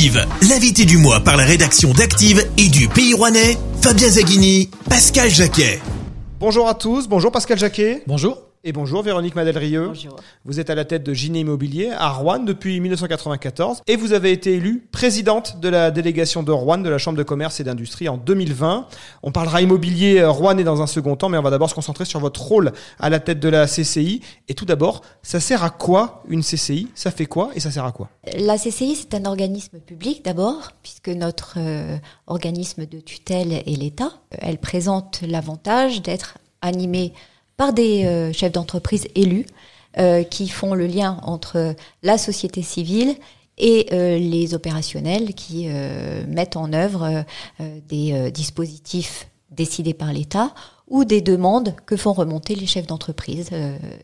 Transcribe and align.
Active, 0.00 0.26
l'invité 0.48 0.86
du 0.86 0.96
mois 0.96 1.20
par 1.20 1.36
la 1.36 1.44
rédaction 1.44 1.92
d'Active 1.92 2.42
et 2.56 2.70
du 2.70 2.88
Pays 2.88 3.12
Rouennais, 3.12 3.58
Fabien 3.82 4.08
Zaghini, 4.08 4.70
Pascal 4.88 5.28
Jacquet. 5.28 5.78
Bonjour 6.38 6.68
à 6.68 6.74
tous, 6.74 7.06
bonjour 7.06 7.30
Pascal 7.30 7.58
Jacquet. 7.58 8.02
Bonjour. 8.06 8.49
Et 8.62 8.72
bonjour 8.72 9.02
Véronique 9.02 9.36
Madelrieux. 9.36 9.86
Bonjour. 9.86 10.16
Vous 10.44 10.60
êtes 10.60 10.68
à 10.68 10.74
la 10.74 10.84
tête 10.84 11.02
de 11.02 11.14
Giné 11.14 11.40
Immobilier 11.40 11.92
à 11.96 12.10
Rouen 12.10 12.40
depuis 12.40 12.78
1994 12.78 13.80
et 13.86 13.96
vous 13.96 14.12
avez 14.12 14.32
été 14.32 14.52
élue 14.52 14.86
présidente 14.92 15.60
de 15.60 15.70
la 15.70 15.90
délégation 15.90 16.42
de 16.42 16.52
Rouen 16.52 16.76
de 16.76 16.90
la 16.90 16.98
Chambre 16.98 17.16
de 17.16 17.22
commerce 17.22 17.58
et 17.60 17.64
d'industrie 17.64 18.10
en 18.10 18.18
2020. 18.18 18.86
On 19.22 19.32
parlera 19.32 19.62
immobilier 19.62 20.22
rouennais 20.26 20.62
dans 20.62 20.82
un 20.82 20.86
second 20.86 21.16
temps, 21.16 21.30
mais 21.30 21.38
on 21.38 21.42
va 21.42 21.48
d'abord 21.48 21.70
se 21.70 21.74
concentrer 21.74 22.04
sur 22.04 22.20
votre 22.20 22.42
rôle 22.42 22.72
à 22.98 23.08
la 23.08 23.18
tête 23.18 23.40
de 23.40 23.48
la 23.48 23.66
CCI. 23.66 24.20
Et 24.48 24.52
tout 24.52 24.66
d'abord, 24.66 25.00
ça 25.22 25.40
sert 25.40 25.64
à 25.64 25.70
quoi 25.70 26.22
une 26.28 26.42
CCI 26.42 26.88
Ça 26.94 27.10
fait 27.10 27.24
quoi 27.24 27.52
et 27.54 27.60
ça 27.60 27.70
sert 27.70 27.86
à 27.86 27.92
quoi? 27.92 28.10
La 28.36 28.58
CCI, 28.58 28.94
c'est 28.94 29.14
un 29.14 29.24
organisme 29.24 29.78
public 29.78 30.22
d'abord, 30.22 30.72
puisque 30.82 31.08
notre 31.08 31.54
euh, 31.56 31.96
organisme 32.26 32.84
de 32.84 33.00
tutelle 33.00 33.52
est 33.52 33.78
l'État. 33.78 34.12
Elle 34.32 34.58
présente 34.58 35.22
l'avantage 35.22 36.02
d'être 36.02 36.36
animée 36.60 37.14
par 37.60 37.74
des 37.74 38.06
euh, 38.06 38.32
chefs 38.32 38.52
d'entreprise 38.52 39.06
élus 39.14 39.44
euh, 39.98 40.22
qui 40.22 40.48
font 40.48 40.72
le 40.72 40.86
lien 40.86 41.18
entre 41.24 41.74
la 42.02 42.16
société 42.16 42.62
civile 42.62 43.14
et 43.58 43.88
euh, 43.92 44.16
les 44.16 44.54
opérationnels 44.54 45.34
qui 45.34 45.68
mettent 46.26 46.56
en 46.56 46.72
œuvre 46.72 47.22
des 47.58 48.30
dispositifs 48.30 49.28
décidés 49.50 49.92
par 49.92 50.10
l'État 50.10 50.54
ou 50.88 51.04
des 51.04 51.20
demandes 51.20 51.74
que 51.84 51.98
font 51.98 52.14
remonter 52.14 52.54
les 52.54 52.64
chefs 52.64 52.86
d'entreprise 52.86 53.50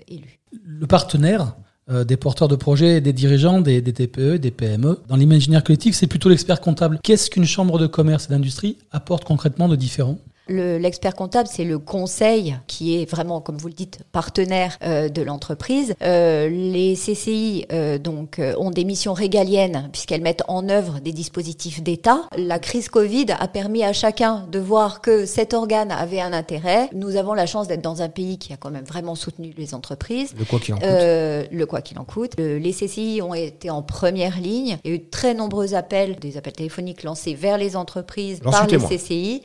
élus. 0.06 0.38
Le 0.62 0.86
partenaire 0.86 1.56
des 1.88 2.18
porteurs 2.18 2.48
de 2.48 2.56
projets, 2.56 3.00
des 3.00 3.14
dirigeants, 3.14 3.62
des, 3.62 3.80
des 3.80 3.94
TPE, 3.94 4.36
des 4.36 4.50
PME. 4.50 5.00
Dans 5.08 5.16
l'imaginaire 5.16 5.64
collectif, 5.64 5.96
c'est 5.96 6.08
plutôt 6.08 6.28
l'expert 6.28 6.60
comptable. 6.60 6.98
Qu'est-ce 7.02 7.30
qu'une 7.30 7.46
chambre 7.46 7.78
de 7.78 7.86
commerce 7.86 8.26
et 8.26 8.28
d'industrie 8.34 8.76
apporte 8.90 9.24
concrètement 9.24 9.68
de 9.68 9.76
différent? 9.76 10.18
L'expert 10.48 11.14
comptable, 11.14 11.48
c'est 11.50 11.64
le 11.64 11.78
conseil 11.78 12.56
qui 12.66 13.00
est 13.00 13.10
vraiment, 13.10 13.40
comme 13.40 13.56
vous 13.56 13.68
le 13.68 13.74
dites, 13.74 14.00
partenaire 14.12 14.78
euh, 14.84 15.08
de 15.08 15.22
l'entreprise. 15.22 15.94
Euh, 16.02 16.48
les 16.48 16.94
CCI 16.94 17.66
euh, 17.72 17.98
donc 17.98 18.38
euh, 18.38 18.54
ont 18.58 18.70
des 18.70 18.84
missions 18.84 19.12
régaliennes 19.12 19.88
puisqu'elles 19.92 20.22
mettent 20.22 20.44
en 20.46 20.68
œuvre 20.68 21.00
des 21.00 21.12
dispositifs 21.12 21.82
d'État. 21.82 22.28
La 22.36 22.58
crise 22.58 22.88
Covid 22.88 23.26
a 23.38 23.48
permis 23.48 23.82
à 23.82 23.92
chacun 23.92 24.46
de 24.50 24.58
voir 24.58 25.00
que 25.00 25.26
cet 25.26 25.52
organe 25.52 25.90
avait 25.90 26.20
un 26.20 26.32
intérêt. 26.32 26.88
Nous 26.94 27.16
avons 27.16 27.34
la 27.34 27.46
chance 27.46 27.66
d'être 27.66 27.82
dans 27.82 28.02
un 28.02 28.08
pays 28.08 28.38
qui 28.38 28.52
a 28.52 28.56
quand 28.56 28.70
même 28.70 28.84
vraiment 28.84 29.14
soutenu 29.14 29.52
les 29.56 29.74
entreprises. 29.74 30.32
Le 30.38 30.44
quoi 30.44 30.60
qu'il 30.60 30.74
en 30.74 30.78
coûte. 30.78 30.88
le 30.88 31.64
quoi 31.64 31.80
qu'il 31.80 31.98
en 31.98 32.04
coûte. 32.04 32.32
les 32.38 32.72
CCI 32.72 33.20
ont 33.22 33.34
été 33.34 33.70
en 33.70 33.82
première 33.82 34.38
ligne. 34.38 34.78
Il 34.84 34.90
y 34.90 34.94
a 34.94 34.96
eu 34.96 35.00
de 35.00 35.10
très 35.10 35.34
nombreux 35.34 35.74
appels, 35.74 36.16
des 36.16 36.36
appels 36.36 36.52
téléphoniques 36.52 37.02
lancés 37.02 37.34
vers 37.34 37.58
les 37.58 37.76
entreprises 37.76 38.40
par 38.40 38.66
les 38.66 38.78
CCI 38.78 39.42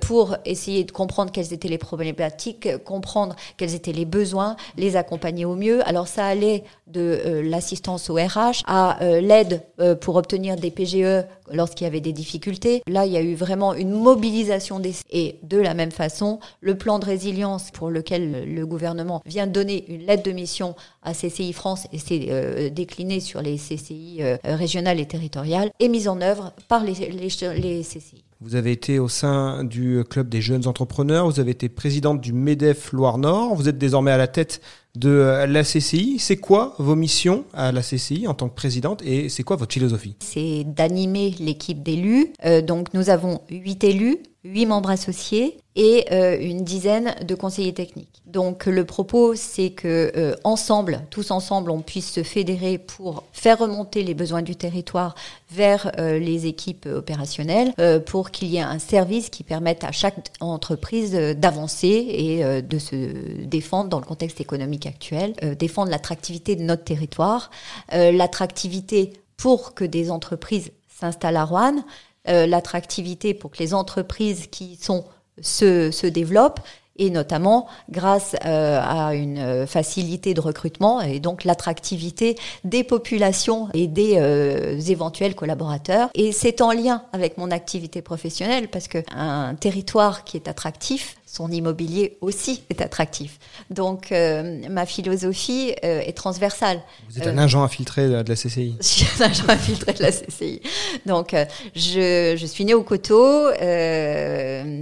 pour 0.00 0.21
pour 0.22 0.36
essayer 0.44 0.84
de 0.84 0.92
comprendre 0.92 1.32
quelles 1.32 1.52
étaient 1.52 1.66
les 1.66 1.78
problématiques, 1.78 2.68
comprendre 2.84 3.34
quels 3.56 3.74
étaient 3.74 3.92
les 3.92 4.04
besoins, 4.04 4.54
les 4.76 4.94
accompagner 4.94 5.44
au 5.44 5.56
mieux. 5.56 5.84
Alors 5.88 6.06
ça 6.06 6.24
allait 6.24 6.62
de 6.86 7.00
euh, 7.26 7.42
l'assistance 7.42 8.08
au 8.08 8.14
RH 8.14 8.62
à 8.66 9.02
euh, 9.02 9.20
l'aide 9.20 9.62
euh, 9.80 9.96
pour 9.96 10.14
obtenir 10.14 10.54
des 10.54 10.70
PGE 10.70 11.24
lorsqu'il 11.50 11.86
y 11.86 11.88
avait 11.88 11.98
des 11.98 12.12
difficultés. 12.12 12.84
Là, 12.86 13.04
il 13.04 13.10
y 13.10 13.16
a 13.16 13.20
eu 13.20 13.34
vraiment 13.34 13.74
une 13.74 13.90
mobilisation 13.90 14.78
des... 14.78 14.94
Et 15.10 15.40
de 15.42 15.58
la 15.58 15.74
même 15.74 15.90
façon, 15.90 16.38
le 16.60 16.78
plan 16.78 17.00
de 17.00 17.04
résilience 17.04 17.72
pour 17.72 17.90
lequel 17.90 18.54
le 18.54 18.64
gouvernement 18.64 19.22
vient 19.26 19.48
donner 19.48 19.84
une 19.88 20.06
lettre 20.06 20.22
de 20.22 20.30
mission 20.30 20.76
à 21.02 21.14
CCI 21.14 21.52
France 21.52 21.88
et 21.92 21.98
c'est 21.98 22.70
décliné 22.70 23.18
sur 23.18 23.42
les 23.42 23.56
CCI 23.56 24.20
régionales 24.44 25.00
et 25.00 25.06
territoriales 25.06 25.72
est 25.80 25.88
mis 25.88 26.06
en 26.06 26.20
œuvre 26.20 26.52
par 26.68 26.84
les 26.84 26.94
CCI. 26.94 28.22
Vous 28.44 28.56
avez 28.56 28.72
été 28.72 28.98
au 28.98 29.08
sein 29.08 29.62
du 29.62 30.02
club 30.10 30.28
des 30.28 30.40
jeunes 30.40 30.66
entrepreneurs, 30.66 31.30
vous 31.30 31.38
avez 31.38 31.52
été 31.52 31.68
présidente 31.68 32.20
du 32.20 32.32
MEDEF 32.32 32.92
Loire-Nord, 32.92 33.54
vous 33.54 33.68
êtes 33.68 33.78
désormais 33.78 34.10
à 34.10 34.16
la 34.16 34.26
tête 34.26 34.60
de 34.96 35.44
la 35.46 35.62
CCI. 35.62 36.18
C'est 36.18 36.38
quoi 36.38 36.74
vos 36.78 36.96
missions 36.96 37.44
à 37.52 37.70
la 37.70 37.82
CCI 37.82 38.26
en 38.26 38.34
tant 38.34 38.48
que 38.48 38.54
présidente 38.54 39.00
et 39.04 39.28
c'est 39.28 39.44
quoi 39.44 39.54
votre 39.54 39.72
philosophie? 39.72 40.16
C'est 40.18 40.64
d'animer 40.64 41.34
l'équipe 41.38 41.84
d'élus. 41.84 42.32
Euh, 42.44 42.62
donc 42.62 42.92
nous 42.94 43.10
avons 43.10 43.42
huit 43.48 43.84
élus, 43.84 44.18
huit 44.44 44.66
membres 44.66 44.90
associés 44.90 45.58
et 45.76 46.04
euh, 46.12 46.36
une 46.38 46.64
dizaine 46.64 47.14
de 47.24 47.34
conseillers 47.34 47.72
techniques. 47.72 48.22
Donc 48.26 48.66
le 48.66 48.84
propos, 48.84 49.34
c'est 49.36 49.70
que 49.70 50.12
euh, 50.16 50.34
ensemble, 50.42 51.02
tous 51.10 51.30
ensemble, 51.30 51.70
on 51.70 51.80
puisse 51.80 52.10
se 52.10 52.22
fédérer 52.22 52.78
pour 52.78 53.24
faire 53.32 53.58
remonter 53.58 54.02
les 54.02 54.14
besoins 54.14 54.42
du 54.42 54.56
territoire 54.56 55.14
vers 55.50 55.92
euh, 55.98 56.18
les 56.18 56.46
équipes 56.46 56.86
opérationnelles, 56.86 57.72
pour 58.06 58.30
qu'il 58.30 58.48
y 58.48 58.56
ait 58.56 58.60
un 58.60 58.78
service 58.78 59.30
qui 59.30 59.44
permette 59.44 59.84
à 59.84 59.92
chaque 59.92 60.30
entreprise 60.40 61.12
d'avancer 61.12 61.86
et 61.88 62.62
de 62.62 62.78
se 62.78 63.44
défendre 63.44 63.88
dans 63.90 63.98
le 63.98 64.04
contexte 64.04 64.40
économique 64.40 64.86
actuel, 64.86 65.34
défendre 65.58 65.90
l'attractivité 65.90 66.56
de 66.56 66.62
notre 66.62 66.84
territoire, 66.84 67.50
l'attractivité 67.90 69.12
pour 69.36 69.74
que 69.74 69.84
des 69.84 70.10
entreprises 70.10 70.70
s'installent 70.88 71.36
à 71.36 71.44
Rouen, 71.44 71.84
l'attractivité 72.26 73.34
pour 73.34 73.50
que 73.50 73.58
les 73.58 73.74
entreprises 73.74 74.46
qui 74.46 74.76
sont 74.76 75.04
se, 75.40 75.90
se 75.90 76.06
développe 76.06 76.60
et 76.96 77.10
notamment 77.10 77.66
grâce 77.90 78.36
euh, 78.44 78.80
à 78.82 79.14
une 79.14 79.38
euh, 79.38 79.66
facilité 79.66 80.34
de 80.34 80.40
recrutement 80.40 81.00
et 81.00 81.20
donc 81.20 81.44
l'attractivité 81.44 82.36
des 82.64 82.84
populations 82.84 83.68
et 83.74 83.86
des 83.86 84.16
euh, 84.16 84.78
éventuels 84.78 85.34
collaborateurs. 85.34 86.10
Et 86.14 86.32
c'est 86.32 86.60
en 86.60 86.72
lien 86.72 87.02
avec 87.12 87.38
mon 87.38 87.50
activité 87.50 88.02
professionnelle 88.02 88.68
parce 88.68 88.88
que 88.88 88.98
un 89.14 89.54
territoire 89.54 90.24
qui 90.24 90.36
est 90.36 90.48
attractif, 90.48 91.16
son 91.32 91.50
immobilier 91.50 92.18
aussi 92.20 92.62
est 92.68 92.82
attractif. 92.82 93.38
Donc 93.70 94.12
euh, 94.12 94.60
ma 94.68 94.84
philosophie 94.84 95.72
euh, 95.82 96.00
est 96.00 96.12
transversale. 96.12 96.82
Vous 97.08 97.18
êtes 97.18 97.26
un 97.26 97.38
euh, 97.38 97.44
agent 97.44 97.62
infiltré 97.62 98.06
de 98.06 98.28
la 98.28 98.34
CCI. 98.34 98.76
Je 98.80 98.86
suis 98.86 99.22
un 99.22 99.30
agent 99.30 99.48
infiltré 99.48 99.94
de 99.94 100.02
la 100.02 100.12
CCI. 100.12 100.60
Donc 101.06 101.34
je, 101.74 102.34
je, 102.36 102.46
suis 102.46 102.66
née 102.66 102.74
au 102.74 102.82
coteau. 102.82 103.50
J'ai 103.58 104.74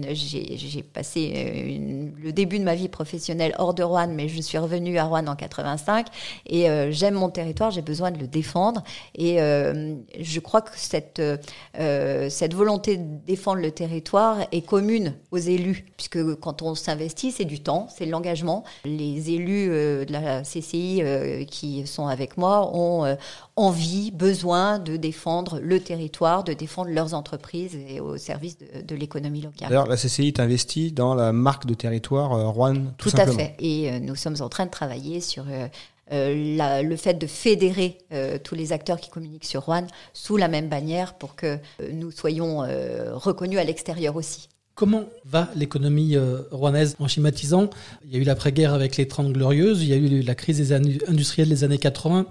passé 0.93 1.81
le 2.21 2.33
début 2.33 2.59
de 2.59 2.65
ma 2.65 2.75
vie 2.75 2.89
professionnelle 2.89 3.55
hors 3.59 3.73
de 3.73 3.85
Rouen, 3.85 4.09
mais 4.09 4.29
je 4.29 4.41
suis 4.41 4.59
revenue 4.59 4.99
à 4.99 5.05
Rouen 5.05 5.29
en 5.29 5.37
85 5.37 6.09
et 6.47 6.67
j'aime 6.91 7.15
mon 7.15 7.31
territoire. 7.31 7.71
J'ai 7.71 7.83
besoin 7.83 8.11
de 8.11 8.19
le 8.19 8.27
défendre 8.27 8.83
et 9.15 9.37
je 9.37 10.41
crois 10.41 10.63
que 10.63 10.73
cette 10.75 11.23
cette 11.75 12.55
volonté 12.55 12.97
de 12.97 13.05
défendre 13.25 13.63
le 13.63 13.71
territoire 13.71 14.39
est 14.51 14.67
commune 14.67 15.15
aux 15.31 15.39
élus, 15.39 15.87
puisque 15.97 16.19
quand 16.41 16.63
on 16.63 16.75
s'investit, 16.75 17.31
c'est 17.33 17.45
du 17.45 17.61
temps, 17.61 17.89
c'est 17.95 18.07
de 18.07 18.11
l'engagement. 18.11 18.65
Les 18.85 19.31
élus 19.31 19.69
euh, 19.71 20.05
de 20.05 20.13
la 20.13 20.43
CCI 20.43 21.01
euh, 21.03 21.45
qui 21.45 21.87
sont 21.87 22.07
avec 22.07 22.37
moi 22.37 22.75
ont 22.75 23.05
euh, 23.05 23.15
envie, 23.57 24.11
besoin 24.11 24.79
de 24.79 24.97
défendre 24.97 25.61
le 25.61 25.81
territoire, 25.81 26.43
de 26.45 26.53
défendre 26.53 26.91
leurs 26.91 27.15
entreprises 27.15 27.77
et 27.77 28.01
au 28.01 28.17
service 28.17 28.57
de, 28.59 28.95
l'économie 28.95 29.43
locale. 29.43 29.69
D'ailleurs, 29.69 29.87
la 29.87 29.97
CCI 29.97 30.29
est 30.29 30.41
investie 30.41 30.93
dans 30.93 31.15
la 31.15 31.33
marque 31.33 31.67
de 31.67 31.75
territoire 31.75 32.31
Rouen, 32.53 32.75
tout, 32.97 33.11
tout 33.11 33.17
à 33.17 33.27
fait. 33.27 33.55
Et 33.59 34.01
nous 34.01 34.17
sommes 34.17 34.37
en 34.41 34.49
train 34.49 34.67
de 34.67 34.71
travailler 34.71 35.21
sur 35.21 35.45
le 36.11 36.97
fait 36.97 37.15
de 37.15 37.27
fédérer 37.27 37.99
tous 38.45 38.55
les 38.55 38.73
acteurs 38.73 39.01
qui 39.01 39.11
communiquent 39.11 39.45
sur 39.45 39.65
Rouen 39.65 39.87
sous 40.13 40.37
la 40.37 40.49
même 40.49 40.69
bannière 40.69 41.15
pour 41.15 41.35
que 41.37 41.59
nous 41.93 42.11
soyons 42.11 42.61
reconnus 43.15 43.59
à 43.59 43.65
l'extérieur 43.65 44.17
aussi. 44.17 44.49
Comment 44.81 45.11
va 45.27 45.51
l'économie 45.57 46.17
euh, 46.17 46.39
rouennaise 46.51 46.97
en 47.01 47.07
schématisant? 47.07 47.69
Il 48.07 48.15
y 48.15 48.17
a 48.17 48.19
eu 48.19 48.25
l'après-guerre 48.25 48.73
avec 48.73 48.97
les 48.97 49.07
30 49.07 49.31
glorieuses, 49.31 49.83
il 49.83 49.89
y 49.89 49.93
a 49.93 49.97
eu 49.97 50.23
la 50.23 50.35
crise 50.35 50.73
industrielle 51.07 51.51
des 51.51 51.65
années 51.65 51.77
80 51.77 52.25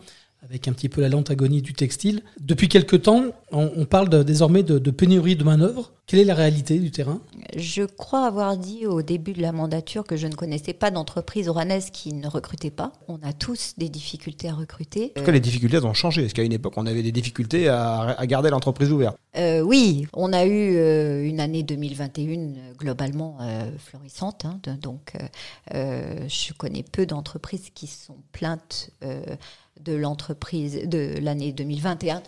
avec 0.44 0.68
un 0.68 0.74
petit 0.74 0.90
peu 0.90 1.02
la 1.02 1.10
lente 1.10 1.30
agonie 1.32 1.62
du 1.62 1.74
textile. 1.74 2.24
Depuis 2.40 2.70
quelque 2.70 2.96
temps, 2.96 3.26
on, 3.52 3.86
parle 3.86 4.24
désormais 4.24 4.64
de, 4.64 4.92
pénurie 4.92 5.36
de 5.36 5.44
main-d'œuvre. 5.44 5.92
Quelle 6.06 6.20
est 6.20 6.26
la 6.26 6.34
réalité 6.34 6.80
du 6.80 6.90
terrain? 6.90 7.22
Je 7.56 7.84
crois 7.84 8.26
avoir 8.26 8.58
dit 8.58 8.88
au 8.88 9.04
début 9.04 9.34
de 9.34 9.42
la 9.42 9.52
mandature 9.52 10.04
que 10.04 10.16
je 10.16 10.26
ne 10.26 10.34
connaissais 10.34 10.74
pas 10.74 10.90
d'entreprise 10.90 11.48
oranaise 11.50 11.92
qui 11.92 12.14
ne 12.14 12.28
recrutait 12.28 12.72
pas. 12.72 12.94
On 13.08 13.20
a 13.22 13.32
tous 13.32 13.76
des 13.78 13.90
difficultés 13.90 14.50
à 14.50 14.54
recruter. 14.54 15.12
En 15.16 15.20
tout 15.20 15.26
cas, 15.26 15.32
les 15.32 15.40
difficultés 15.40 15.78
ont 15.78 15.94
changé? 15.94 16.26
Est-ce 16.26 16.34
qu'à 16.34 16.42
une 16.42 16.54
époque, 16.54 16.74
on 16.78 16.88
avait 16.88 17.04
des 17.04 17.12
difficultés 17.12 17.68
à, 17.68 18.18
garder 18.26 18.50
l'entreprise 18.50 18.92
ouverte? 18.92 19.18
Euh, 19.38 19.62
Oui, 19.62 20.08
on 20.14 20.34
a 20.34 20.46
eu 20.46 20.76
euh, 20.78 21.28
une 21.28 21.40
année 21.40 21.62
2021 21.62 22.76
globalement 22.80 23.38
euh, 23.42 23.70
florissante. 23.78 24.46
Hein, 24.46 24.60
donc, 24.82 25.14
je 25.72 26.54
connais 26.54 26.84
peu 26.84 27.06
d'entreprises 27.06 27.70
qui 27.74 27.86
sont 27.86 28.18
plaintes 28.32 28.90
de 29.80 29.94
l'entreprise 29.94 30.82
de 30.88 31.16
l'année 31.22 31.52
2021 31.54 32.22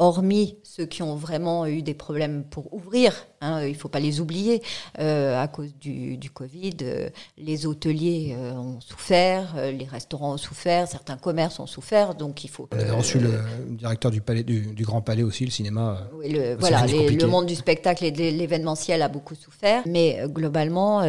hormis 0.00 0.56
ceux 0.62 0.86
qui 0.86 1.02
ont 1.02 1.16
vraiment 1.16 1.66
eu 1.66 1.82
des 1.82 1.92
problèmes 1.92 2.44
pour 2.44 2.72
ouvrir, 2.72 3.26
hein, 3.40 3.64
il 3.64 3.72
ne 3.72 3.76
faut 3.76 3.88
pas 3.88 3.98
les 3.98 4.20
oublier, 4.20 4.62
euh, 5.00 5.42
à 5.42 5.48
cause 5.48 5.74
du, 5.74 6.16
du 6.16 6.30
Covid, 6.30 6.76
euh, 6.82 7.08
les 7.36 7.66
hôteliers 7.66 8.36
euh, 8.38 8.52
ont 8.52 8.80
souffert, 8.80 9.56
les 9.56 9.84
restaurants 9.86 10.34
ont 10.34 10.36
souffert, 10.36 10.86
certains 10.86 11.16
commerces 11.16 11.58
ont 11.58 11.66
souffert, 11.66 12.14
donc 12.14 12.44
il 12.44 12.48
faut... 12.48 12.68
On 12.72 12.78
a 12.78 12.94
reçu 12.94 13.18
le 13.18 13.40
directeur 13.70 14.12
du, 14.12 14.20
palais, 14.20 14.44
du, 14.44 14.60
du 14.72 14.84
Grand 14.84 15.00
Palais 15.02 15.24
aussi, 15.24 15.44
le 15.44 15.50
cinéma. 15.50 16.06
Oui, 16.14 16.28
le, 16.30 16.54
voilà, 16.54 16.86
les- 16.86 17.10
le 17.10 17.26
monde 17.26 17.46
du 17.46 17.56
spectacle 17.56 18.04
et 18.04 18.12
de 18.12 18.18
l'événementiel 18.22 19.02
a 19.02 19.08
beaucoup 19.08 19.34
souffert, 19.34 19.82
mais 19.84 20.20
globalement, 20.26 21.02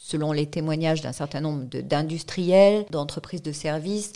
selon 0.00 0.32
les 0.32 0.46
témoignages 0.46 1.02
d'un 1.02 1.12
certain 1.12 1.42
nombre 1.42 1.64
de- 1.64 1.82
d'industriels, 1.82 2.86
d'entreprises 2.90 3.42
de 3.42 3.52
services 3.52 4.14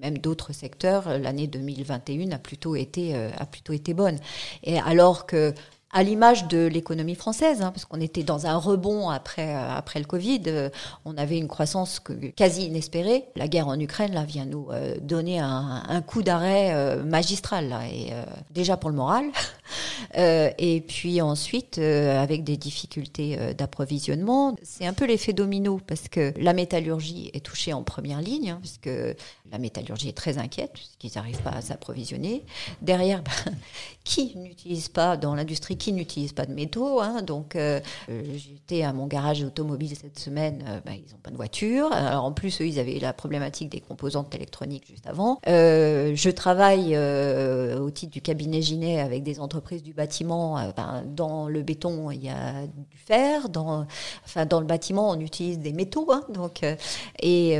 même 0.00 0.18
d'autres 0.18 0.52
secteurs, 0.52 1.08
euh, 1.08 1.18
l'année 1.18 1.46
2021 1.46 2.32
a 2.32 2.38
plutôt 2.38 2.76
été 2.76 3.14
euh, 3.14 3.30
a 3.36 3.46
plutôt 3.46 3.72
été 3.72 3.94
bonne. 3.94 4.18
Et 4.62 4.78
alors 4.78 5.26
que 5.26 5.54
à 5.90 6.02
l'image 6.02 6.48
de 6.48 6.66
l'économie 6.66 7.14
française, 7.14 7.62
hein, 7.62 7.70
parce 7.70 7.84
qu'on 7.86 8.00
était 8.00 8.22
dans 8.22 8.46
un 8.46 8.56
rebond 8.56 9.08
après 9.08 9.54
euh, 9.54 9.70
après 9.70 9.98
le 9.98 10.04
Covid, 10.04 10.42
euh, 10.46 10.68
on 11.04 11.16
avait 11.16 11.38
une 11.38 11.48
croissance 11.48 12.00
quasi 12.36 12.66
inespérée. 12.66 13.24
La 13.36 13.48
guerre 13.48 13.68
en 13.68 13.78
Ukraine 13.80 14.12
là 14.12 14.24
vient 14.24 14.44
nous 14.44 14.68
euh, 14.70 14.96
donner 15.00 15.38
un, 15.38 15.82
un 15.88 16.02
coup 16.02 16.22
d'arrêt 16.22 16.96
magistral 17.04 17.68
là, 17.68 17.86
et 17.88 18.12
déjà 18.50 18.76
pour 18.76 18.90
le 18.90 18.96
moral. 18.96 19.24
Et 20.14 20.82
puis 20.86 21.20
ensuite, 21.20 21.78
avec 21.78 22.44
des 22.44 22.56
difficultés 22.56 23.54
d'approvisionnement, 23.54 24.56
c'est 24.62 24.86
un 24.86 24.92
peu 24.92 25.04
l'effet 25.04 25.32
domino 25.32 25.80
parce 25.86 26.08
que 26.08 26.32
la 26.38 26.52
métallurgie 26.52 27.30
est 27.34 27.44
touchée 27.44 27.72
en 27.72 27.82
première 27.82 28.20
ligne, 28.20 28.50
hein, 28.50 28.60
parce 28.62 28.78
que 28.78 29.14
la 29.50 29.58
métallurgie 29.58 30.08
est 30.08 30.16
très 30.16 30.38
inquiète, 30.38 30.72
puisqu'ils 30.72 31.12
n'arrivent 31.14 31.42
pas 31.42 31.50
à 31.50 31.60
s'approvisionner. 31.60 32.44
Derrière, 32.82 33.22
ben, 33.46 33.54
qui 34.04 34.36
n'utilise 34.36 34.88
pas 34.88 35.16
dans 35.16 35.34
l'industrie, 35.34 35.76
qui 35.78 35.92
n'utilise 35.92 36.32
pas 36.32 36.44
de 36.46 36.52
métaux 36.52 37.00
hein, 37.00 37.22
Donc, 37.22 37.56
euh, 37.56 37.80
euh, 38.10 38.22
j'étais 38.36 38.82
à 38.82 38.92
mon 38.92 39.06
garage 39.06 39.42
automobile 39.42 39.96
cette 39.96 40.18
semaine, 40.18 40.64
euh, 40.68 40.80
ben, 40.84 40.92
ils 40.94 41.12
n'ont 41.12 41.18
pas 41.22 41.30
de 41.30 41.36
voiture. 41.36 41.92
Alors 41.92 42.24
en 42.24 42.32
plus, 42.32 42.60
eux, 42.60 42.66
ils 42.66 42.78
avaient 42.78 42.98
la 42.98 43.12
problématique 43.12 43.70
des 43.70 43.80
composantes 43.80 44.34
électroniques 44.34 44.86
juste 44.86 45.06
avant. 45.06 45.38
Euh, 45.46 46.12
je 46.14 46.30
travaille 46.30 46.96
au 46.98 47.90
titre 47.90 48.12
du 48.12 48.20
cabinet 48.20 48.60
Ginet 48.62 49.00
avec 49.00 49.22
des 49.22 49.40
entreprises 49.40 49.82
du 49.82 49.94
bâtiment. 49.94 50.56
Ben, 50.76 51.04
dans 51.06 51.48
le 51.48 51.62
béton, 51.62 52.10
il 52.10 52.24
y 52.24 52.28
a 52.28 52.66
du 52.66 52.98
fer. 52.98 53.48
Dans, 53.48 53.86
enfin, 54.24 54.46
dans 54.46 54.60
le 54.60 54.66
bâtiment, 54.66 55.10
on 55.10 55.20
utilise 55.20 55.58
des 55.58 55.72
métaux. 55.72 56.10
hein, 56.10 56.22
donc, 56.32 56.64
et 57.22 57.56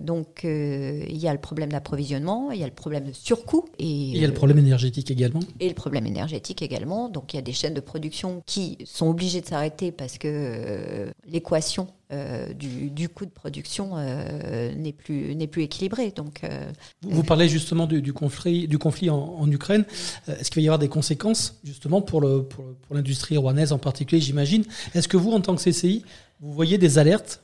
donc, 0.00 0.40
il 0.44 1.16
y 1.16 1.28
a 1.28 1.32
le 1.32 1.40
problème 1.40 1.70
d'approvisionnement, 1.70 2.50
il 2.50 2.60
y 2.60 2.64
a 2.64 2.66
le 2.66 2.72
problème 2.72 3.04
de 3.04 3.12
surcoût. 3.12 3.64
Et, 3.78 3.86
Il 3.86 4.16
y 4.18 4.24
a 4.24 4.28
le 4.28 4.34
problème 4.34 4.58
énergétique 4.58 5.10
également. 5.10 5.40
et 5.60 5.68
le 5.68 5.74
problème 5.74 6.06
énergétique 6.06 6.62
également. 6.62 7.08
Donc 7.08 7.32
il 7.32 7.36
y 7.36 7.38
a 7.38 7.42
des 7.44 7.52
chaînes 7.52 7.74
de 7.74 7.80
production 7.80 8.42
qui 8.46 8.78
sont 8.84 9.08
obligées 9.08 9.40
de 9.40 9.46
s'arrêter 9.46 9.92
parce 9.92 10.18
que 10.18 10.28
euh, 10.28 11.10
l'équation 11.26 11.86
euh, 12.12 12.52
du, 12.52 12.90
du 12.90 13.08
coût 13.08 13.26
de 13.26 13.30
production 13.30 13.92
euh, 13.94 14.74
n'est 14.74 14.92
plus 14.92 15.36
plus 15.46 15.62
équilibrée. 15.62 16.10
Donc 16.10 16.40
Vous, 17.02 17.22
parlez 17.22 17.48
justement 17.48 17.86
du, 17.86 18.12
conflit, 18.12 18.66
du 18.66 18.78
conflit 18.78 19.10
en, 19.10 19.50
Ukraine. 19.50 19.84
Est-ce 20.26 20.50
qu'il 20.50 20.62
va 20.62 20.64
y 20.64 20.68
avoir 20.68 20.78
des 20.78 20.88
conséquences 20.88 21.60
justement 21.64 22.00
pour 22.02 22.20
pour, 22.20 22.64
pour 22.82 22.94
l'industrie 22.94 23.36
rouennaise 23.36 23.72
en 23.72 23.78
particulier, 23.78 24.20
j'imagine? 24.20 24.64
Est-ce 24.94 25.06
que 25.06 25.16
vous, 25.16 25.32
en 25.32 25.40
tant 25.40 25.54
que 25.54 25.62
CCI, 25.62 26.02
vous 26.40 26.52
voyez 26.52 26.78
des 26.78 26.98
alertes 26.98 27.42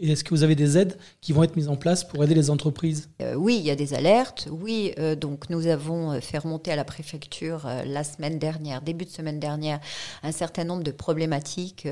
est-ce 0.00 0.24
que 0.24 0.30
vous 0.30 0.42
avez 0.42 0.54
des 0.54 0.78
aides 0.78 0.96
qui 1.20 1.32
vont 1.32 1.42
être 1.42 1.56
mises 1.56 1.68
en 1.68 1.76
place 1.76 2.04
pour 2.04 2.22
aider 2.24 2.34
les 2.34 2.50
entreprises? 2.50 3.10
Euh, 3.20 3.34
oui, 3.34 3.56
il 3.58 3.64
y 3.64 3.70
a 3.70 3.76
des 3.76 3.94
alertes. 3.94 4.48
Oui, 4.50 4.92
euh, 4.98 5.14
donc 5.14 5.50
nous 5.50 5.66
avons 5.66 6.12
euh, 6.12 6.20
fait 6.20 6.38
remonter 6.38 6.72
à 6.72 6.76
la 6.76 6.84
préfecture 6.84 7.68
la 7.84 8.04
semaine 8.04 8.38
dernière, 8.38 8.82
début 8.82 9.04
de 9.04 9.10
semaine 9.10 9.38
dernière, 9.38 9.80
un 10.22 10.32
certain 10.32 10.64
nombre 10.64 10.82
de 10.82 10.90
problématiques 10.90 11.86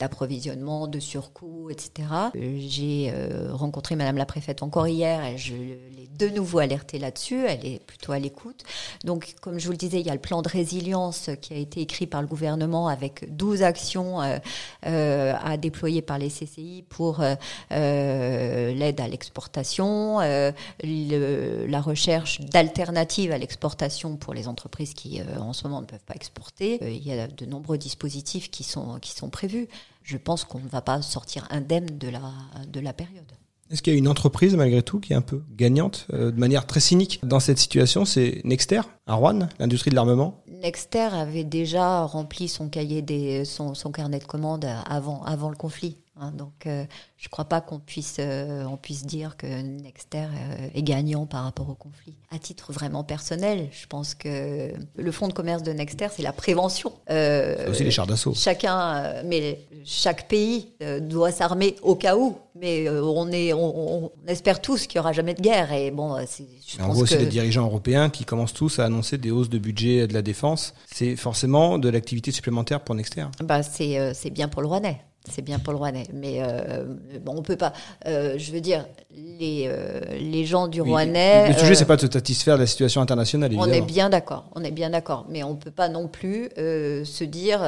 d'approvisionnement, 0.00 0.86
de 0.86 1.00
surcoût, 1.00 1.70
etc. 1.70 2.08
J'ai 2.34 3.12
rencontré 3.50 3.96
Madame 3.96 4.16
la 4.16 4.26
préfète 4.26 4.62
encore 4.62 4.86
hier 4.86 5.24
et 5.24 5.38
je 5.38 5.54
l'ai 5.54 6.08
de 6.18 6.28
nouveau 6.28 6.58
alertée 6.58 6.98
là-dessus. 6.98 7.44
Elle 7.46 7.66
est 7.66 7.84
plutôt 7.84 8.12
à 8.12 8.18
l'écoute. 8.18 8.64
Donc, 9.04 9.34
comme 9.40 9.58
je 9.58 9.66
vous 9.66 9.72
le 9.72 9.78
disais, 9.78 10.00
il 10.00 10.06
y 10.06 10.10
a 10.10 10.14
le 10.14 10.20
plan 10.20 10.42
de 10.42 10.48
résilience 10.48 11.30
qui 11.40 11.54
a 11.54 11.56
été 11.56 11.80
écrit 11.80 12.06
par 12.06 12.22
le 12.22 12.28
gouvernement 12.28 12.88
avec 12.88 13.34
12 13.36 13.62
actions 13.62 14.20
à 14.20 15.56
déployer 15.56 15.77
par 16.06 16.18
les 16.18 16.28
CCI 16.28 16.84
pour 16.88 17.20
euh, 17.20 17.34
euh, 17.72 18.72
l'aide 18.74 19.00
à 19.00 19.08
l'exportation, 19.08 20.20
euh, 20.20 20.52
la 20.82 21.80
recherche 21.80 22.40
d'alternatives 22.40 23.32
à 23.32 23.38
l'exportation 23.38 24.16
pour 24.16 24.34
les 24.34 24.48
entreprises 24.48 24.94
qui, 24.94 25.20
en 25.38 25.52
ce 25.52 25.64
moment, 25.64 25.80
ne 25.80 25.86
peuvent 25.86 26.04
pas 26.04 26.14
exporter. 26.14 26.78
Il 26.82 27.06
y 27.06 27.12
a 27.12 27.28
de 27.28 27.46
nombreux 27.46 27.78
dispositifs 27.78 28.50
qui 28.50 28.64
sont, 28.64 28.98
qui 29.00 29.12
sont 29.12 29.30
prévus. 29.30 29.68
Je 30.02 30.16
pense 30.16 30.44
qu'on 30.44 30.60
ne 30.60 30.68
va 30.68 30.80
pas 30.80 31.02
sortir 31.02 31.46
indemne 31.50 31.98
de 31.98 32.08
la, 32.08 32.32
de 32.66 32.80
la 32.80 32.92
période. 32.92 33.32
Est-ce 33.70 33.82
qu'il 33.82 33.92
y 33.92 33.96
a 33.96 33.98
une 33.98 34.08
entreprise, 34.08 34.56
malgré 34.56 34.82
tout, 34.82 34.98
qui 34.98 35.12
est 35.12 35.16
un 35.16 35.20
peu 35.20 35.42
gagnante, 35.54 36.06
de 36.10 36.30
manière 36.30 36.66
très 36.66 36.80
cynique, 36.80 37.20
dans 37.22 37.40
cette 37.40 37.58
situation? 37.58 38.06
C'est 38.06 38.40
Nexter, 38.44 38.80
à 39.06 39.14
Rouen, 39.14 39.48
l'industrie 39.58 39.90
de 39.90 39.94
l'armement? 39.94 40.42
Nexter 40.62 41.08
avait 41.12 41.44
déjà 41.44 42.04
rempli 42.04 42.48
son 42.48 42.68
cahier 42.68 43.02
des, 43.02 43.44
son, 43.44 43.74
son 43.74 43.92
carnet 43.92 44.18
de 44.18 44.24
commandes 44.24 44.66
avant, 44.86 45.22
avant 45.22 45.50
le 45.50 45.56
conflit. 45.56 45.98
Hein. 46.20 46.32
donc, 46.32 46.66
euh, 46.66 46.84
je 47.16 47.26
ne 47.26 47.30
crois 47.30 47.44
pas 47.44 47.60
qu'on 47.60 47.78
puisse, 47.78 48.16
euh, 48.18 48.64
on 48.64 48.76
puisse 48.76 49.04
dire 49.04 49.36
que 49.36 49.46
Nexter 49.46 50.18
euh, 50.18 50.68
est 50.74 50.82
gagnant 50.82 51.26
par 51.26 51.44
rapport 51.44 51.68
au 51.68 51.74
conflit. 51.74 52.14
À 52.30 52.38
titre 52.38 52.72
vraiment 52.72 53.04
personnel, 53.04 53.68
je 53.72 53.86
pense 53.86 54.14
que 54.14 54.72
le 54.96 55.12
fonds 55.12 55.28
de 55.28 55.32
commerce 55.32 55.62
de 55.62 55.72
Nexter, 55.72 56.08
c'est 56.10 56.22
la 56.22 56.32
prévention. 56.32 56.92
C'est 57.08 57.68
aussi 57.68 57.84
les 57.84 57.90
chars 57.90 58.06
d'assaut. 58.06 58.34
Chacun, 58.34 59.22
mais 59.24 59.60
chaque 59.84 60.28
pays 60.28 60.68
doit 61.00 61.32
s'armer 61.32 61.76
au 61.82 61.94
cas 61.94 62.16
où. 62.16 62.36
Mais 62.60 62.88
on 62.90 63.30
est, 63.30 63.52
on, 63.52 64.04
on 64.04 64.12
espère 64.26 64.60
tous 64.60 64.88
qu'il 64.88 64.96
y 64.96 64.98
aura 64.98 65.12
jamais 65.12 65.34
de 65.34 65.40
guerre. 65.40 65.72
Et 65.72 65.92
bon, 65.92 66.16
c'est, 66.26 66.44
je 66.66 66.76
Et 66.76 66.82
on 66.82 66.86
pense 66.88 66.94
voit 66.94 67.02
aussi 67.04 67.14
que 67.14 67.20
les 67.20 67.26
dirigeants 67.26 67.64
européens 67.64 68.10
qui 68.10 68.24
commencent 68.24 68.52
tous 68.52 68.80
à 68.80 68.84
annoncer 68.84 69.16
des 69.16 69.30
hausses 69.30 69.48
de 69.48 69.58
budget 69.58 70.08
de 70.08 70.14
la 70.14 70.22
défense. 70.22 70.74
C'est 70.92 71.14
forcément 71.14 71.78
de 71.78 71.88
l'activité 71.88 72.32
supplémentaire 72.32 72.80
pour 72.80 72.94
Nexter. 72.96 73.26
Bah, 73.44 73.62
c'est 73.62 74.12
c'est 74.14 74.30
bien 74.30 74.48
pour 74.48 74.60
le 74.60 74.68
Rouennais. 74.68 75.00
C'est 75.30 75.42
bien 75.42 75.58
pour 75.58 75.72
le 75.72 75.78
Rouennais. 75.78 76.06
Mais 76.12 76.38
euh, 76.40 76.84
bon, 77.24 77.34
on 77.36 77.42
peut 77.42 77.56
pas. 77.56 77.72
euh, 78.06 78.34
je 78.38 78.52
veux 78.52 78.60
dire, 78.60 78.86
les, 79.14 79.64
euh, 79.66 80.00
les 80.18 80.44
gens 80.44 80.68
du 80.68 80.80
Rouennais. 80.80 81.48
Le 81.48 81.54
sujet, 81.54 81.72
euh, 81.72 81.74
c'est 81.74 81.84
pas 81.84 81.96
de 81.96 82.02
se 82.02 82.10
satisfaire 82.10 82.56
de 82.56 82.62
la 82.62 82.66
situation 82.66 83.00
internationale, 83.00 83.52
on 83.56 83.66
est 83.66 83.80
bien 83.80 84.08
d'accord, 84.08 84.46
on 84.54 84.62
est 84.64 84.70
bien 84.70 84.90
d'accord, 84.90 85.26
mais 85.28 85.42
on 85.42 85.56
peut 85.56 85.70
pas 85.70 85.88
non 85.88 86.08
plus 86.08 86.50
se 86.56 87.24
dire 87.24 87.60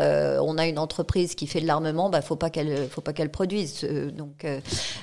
on 0.43 0.59
a 0.59 0.67
une 0.67 0.79
entreprise 0.79 1.35
qui 1.35 1.47
fait 1.47 1.61
de 1.61 1.67
l'armement, 1.67 2.11
bah 2.11 2.23
faut 2.23 2.37
pas 2.37 2.51
qu'elle 2.51 2.89
faut 2.89 3.01
pas 3.01 3.13
qu'elle 3.13 3.31
produise. 3.31 3.87
Donc, 4.17 4.45
euh, 4.45 4.61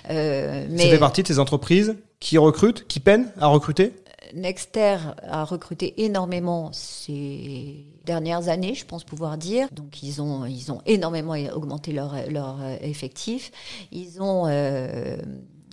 Ça 0.08 0.68
mais 0.70 0.90
fait 0.90 0.98
partie 0.98 1.24
de 1.24 1.28
ces 1.28 1.40
entreprises 1.40 1.96
qui 2.20 2.38
recrutent, 2.38 2.88
qui 2.88 3.00
peinent 3.00 3.28
à 3.40 3.48
recruter? 3.48 3.94
Nexter 4.38 4.98
a 5.24 5.44
recruté 5.44 6.04
énormément 6.04 6.72
ces 6.72 7.86
dernières 8.06 8.48
années, 8.50 8.76
je 8.76 8.86
pense 8.86 9.04
pouvoir 9.04 9.38
dire. 9.38 9.68
Donc 9.72 10.04
ils 10.04 10.22
ont, 10.22 10.46
ils 10.46 10.72
ont 10.72 10.82
énormément 10.86 11.34
augmenté 11.54 11.92
leur, 11.92 12.16
leur 12.30 12.62
euh, 12.62 12.76
effectif. 12.82 13.52
Ils 13.92 14.22
ont, 14.22 14.46
euh, 14.48 15.18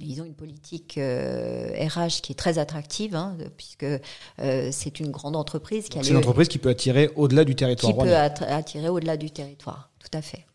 ils 0.01 0.21
ont 0.21 0.25
une 0.25 0.35
politique 0.35 0.99
euh, 0.99 1.71
RH 1.79 2.21
qui 2.23 2.33
est 2.33 2.39
très 2.39 2.59
attractive, 2.59 3.15
hein, 3.15 3.37
puisque 3.57 3.85
euh, 3.85 4.69
c'est 4.71 5.01
une 5.01 5.11
grande 5.11 5.37
entreprise 5.37 5.89
qui, 5.89 5.99
a 5.99 6.03
C'est 6.03 6.11
une 6.11 6.17
entreprise 6.17 6.49
qui 6.49 6.59
peut 6.59 6.69
attirer 6.69 7.11
au-delà 7.17 7.45
du 7.45 7.55
territoire 7.55 7.93
qui 7.93 7.99
peut 7.99 8.17
attirer 8.17 8.89
au-delà 8.89 9.17
du 9.17 9.31
territoire. 9.31 9.91
Tout 9.99 10.17
à 10.17 10.23
fait. 10.23 10.47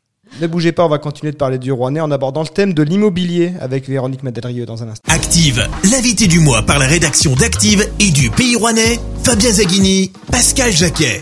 Ne 0.41 0.47
bougez 0.47 0.71
pas, 0.71 0.85
on 0.85 0.89
va 0.89 0.99
continuer 0.99 1.31
de 1.31 1.37
parler 1.37 1.57
du 1.57 1.71
Rouennais 1.71 1.99
en 1.99 2.11
abordant 2.11 2.41
le 2.41 2.47
thème 2.47 2.73
de 2.73 2.83
l'immobilier 2.83 3.53
avec 3.59 3.89
Véronique 3.89 4.23
Madelieu 4.23 4.65
dans 4.65 4.83
un 4.83 4.89
instant. 4.89 5.11
Active, 5.11 5.67
l'invité 5.91 6.27
du 6.27 6.39
mois 6.39 6.61
par 6.61 6.79
la 6.79 6.87
rédaction 6.87 7.35
d'Active 7.35 7.85
et 7.99 8.11
du 8.11 8.29
Pays 8.29 8.55
Rouennais, 8.55 8.99
Fabien 9.23 9.51
Zaghini, 9.51 10.11
Pascal 10.31 10.71
Jacquet. 10.71 11.21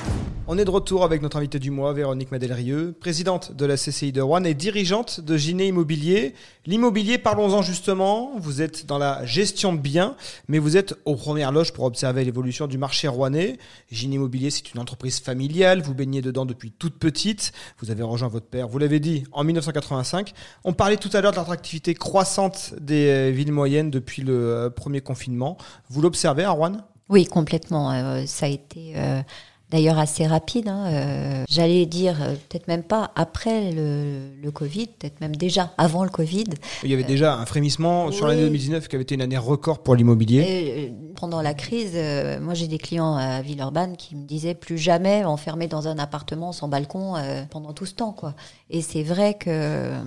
On 0.50 0.58
est 0.58 0.64
de 0.64 0.70
retour 0.70 1.04
avec 1.04 1.22
notre 1.22 1.36
invité 1.36 1.60
du 1.60 1.72
mois, 1.72 1.92
Véronique 1.92 2.32
Madelieu, 2.32 2.96
présidente 2.98 3.52
de 3.52 3.66
la 3.66 3.76
CCI 3.76 4.14
de 4.14 4.22
Rouen 4.22 4.46
et 4.46 4.54
dirigeante 4.54 5.20
de 5.20 5.36
Giné 5.36 5.68
Immobilier. 5.68 6.36
L'immobilier, 6.66 7.18
parlons-en 7.18 7.62
justement. 7.62 8.32
Vous 8.40 8.62
êtes 8.62 8.86
dans 8.86 8.98
la 8.98 9.26
gestion 9.26 9.74
de 9.74 9.80
biens, 9.80 10.16
mais 10.48 10.58
vous 10.60 10.78
êtes 10.78 10.96
aux 11.04 11.18
premières 11.18 11.52
loges 11.52 11.74
pour 11.74 11.84
observer 11.84 12.24
l'évolution 12.24 12.68
du 12.68 12.78
marché 12.78 13.10
rouennais. 13.10 13.58
Giné 13.92 14.16
Immobilier, 14.16 14.50
c'est 14.50 14.74
une 14.74 14.80
entreprise 14.80 15.20
familiale. 15.20 15.82
Vous 15.82 15.94
baignez 15.94 16.22
dedans 16.22 16.46
depuis 16.46 16.72
toute 16.72 16.98
petite. 16.98 17.52
Vous 17.80 17.92
avez 17.92 18.04
rejoint 18.04 18.30
votre 18.30 18.48
père, 18.48 18.70
vous 18.70 18.78
l'avez 18.78 19.02
dit, 19.02 19.26
en 19.34 19.44
1985. 19.44 20.32
On 20.64 20.72
parlait 20.72 20.96
tout 20.96 21.10
à 21.12 21.20
l'heure 21.20 21.34
de 21.34 21.38
l'attractivité 21.38 21.94
croissante 21.94 22.74
des 22.80 23.10
euh, 23.10 23.32
villes 23.32 23.52
moyennes 23.52 23.92
depuis 23.92 24.22
le 24.22 24.34
euh, 24.34 24.70
premier 24.70 25.02
confinement. 25.02 25.58
Vous 25.90 26.02
l'observez 26.02 26.46
à 26.46 26.52
Rouen? 26.52 26.78
Oui, 27.10 27.26
complètement. 27.26 27.92
Euh, 27.92 28.26
ça 28.26 28.48
a 28.48 28.50
été 28.50 28.94
euh, 28.98 29.22
d'ailleurs 29.70 30.00
assez 30.00 30.26
rapide. 30.26 30.68
Hein, 30.70 30.86
euh, 30.88 31.44
J'allais 31.50 31.86
dire 31.86 32.18
euh, 32.22 32.36
peut-être 32.50 32.68
même 32.68 32.84
pas 32.84 33.12
après 33.16 33.72
le, 33.72 34.30
le 34.42 34.52
Covid, 34.52 34.88
peut-être 34.88 35.20
même 35.22 35.36
déjà 35.36 35.74
avant 35.78 36.04
le 36.04 36.10
Covid. 36.10 36.46
Il 36.84 36.90
y 36.90 36.94
avait 36.94 37.04
déjà 37.04 37.36
un 37.36 37.46
frémissement 37.46 38.12
sur 38.12 38.26
oui. 38.26 38.32
l'année 38.32 38.44
2019 38.44 38.88
qui 38.88 38.96
avait 38.96 39.04
été 39.04 39.16
une 39.16 39.22
année 39.22 39.38
record 39.38 39.80
pour 39.80 39.96
l'immobilier. 39.96 40.90
Euh, 40.90 41.12
pendant 41.16 41.42
la 41.42 41.54
crise, 41.54 41.94
euh, 41.96 42.40
moi 42.40 42.54
j'ai 42.54 42.68
des 42.68 42.78
clients 42.78 43.16
à 43.16 43.42
Villeurbanne 43.42 43.98
qui 43.98 44.16
me 44.16 44.24
disaient 44.26 44.54
plus 44.56 44.78
jamais 44.78 45.26
enfermé 45.26 45.68
dans 45.68 45.88
un 45.88 45.98
appartement 45.98 46.52
sans 46.52 46.68
balcon 46.68 47.16
euh, 47.16 47.44
pendant 47.50 47.74
tout 47.74 47.86
ce 47.86 47.94
temps, 47.96 48.12
quoi. 48.14 48.36
Et 48.70 48.82
c'est 48.82 49.04
vrai 49.04 49.34
que 49.34 49.50
euh, 49.50 50.02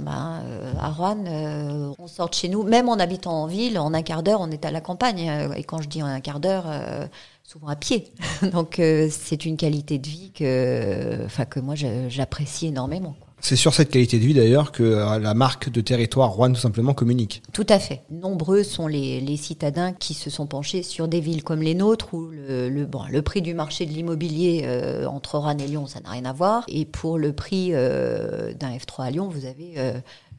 à 0.78 0.90
Rouen, 0.90 1.24
euh, 1.26 1.92
on 1.98 2.06
sort 2.06 2.28
de 2.28 2.34
chez 2.34 2.48
nous, 2.48 2.62
même 2.62 2.88
en 2.88 2.94
habitant 2.98 3.42
en 3.42 3.46
ville, 3.46 3.78
en 3.78 3.92
un 3.94 4.02
quart 4.02 4.22
d'heure, 4.22 4.40
on 4.40 4.50
est 4.50 4.64
à 4.64 4.70
la 4.70 4.80
campagne. 4.80 5.28
Euh, 5.28 5.52
Et 5.54 5.64
quand 5.64 5.80
je 5.82 5.88
dis 5.88 6.02
en 6.02 6.06
un 6.06 6.20
quart 6.20 6.40
d'heure, 6.40 6.64
euh, 6.66 7.06
souvent 7.50 7.66
à 7.66 7.76
pied. 7.76 8.12
Donc 8.52 8.78
euh, 8.78 9.08
c'est 9.10 9.44
une 9.44 9.56
qualité 9.56 9.98
de 9.98 10.06
vie 10.06 10.30
que, 10.32 11.24
enfin 11.24 11.44
que 11.44 11.58
moi 11.58 11.74
j'apprécie 11.74 12.68
énormément. 12.68 13.16
C'est 13.40 13.56
sur 13.56 13.74
cette 13.74 13.90
qualité 13.90 14.18
de 14.18 14.24
vie 14.24 14.34
d'ailleurs 14.34 14.72
que 14.72 14.82
euh, 14.82 15.18
la 15.18 15.34
marque 15.34 15.70
de 15.70 15.80
territoire 15.80 16.30
Rouen 16.30 16.52
tout 16.52 16.60
simplement 16.60 16.94
communique. 16.94 17.42
Tout 17.52 17.66
à 17.68 17.78
fait. 17.78 18.02
Nombreux 18.10 18.62
sont 18.62 18.86
les, 18.86 19.20
les 19.20 19.36
citadins 19.36 19.92
qui 19.92 20.14
se 20.14 20.30
sont 20.30 20.46
penchés 20.46 20.82
sur 20.82 21.08
des 21.08 21.20
villes 21.20 21.42
comme 21.42 21.62
les 21.62 21.74
nôtres 21.74 22.12
où 22.14 22.28
le, 22.28 22.68
le, 22.68 22.86
bon, 22.86 23.02
le 23.10 23.22
prix 23.22 23.42
du 23.42 23.54
marché 23.54 23.86
de 23.86 23.92
l'immobilier 23.92 24.62
euh, 24.64 25.06
entre 25.06 25.38
Rennes 25.38 25.60
et 25.60 25.66
Lyon, 25.66 25.86
ça 25.86 26.00
n'a 26.00 26.10
rien 26.10 26.24
à 26.24 26.32
voir. 26.32 26.64
Et 26.68 26.84
pour 26.84 27.18
le 27.18 27.32
prix 27.32 27.70
euh, 27.72 28.52
d'un 28.54 28.70
F3 28.70 29.04
à 29.04 29.10
Lyon, 29.10 29.28
vous 29.28 29.46
avez 29.46 29.74
euh, 29.78 29.92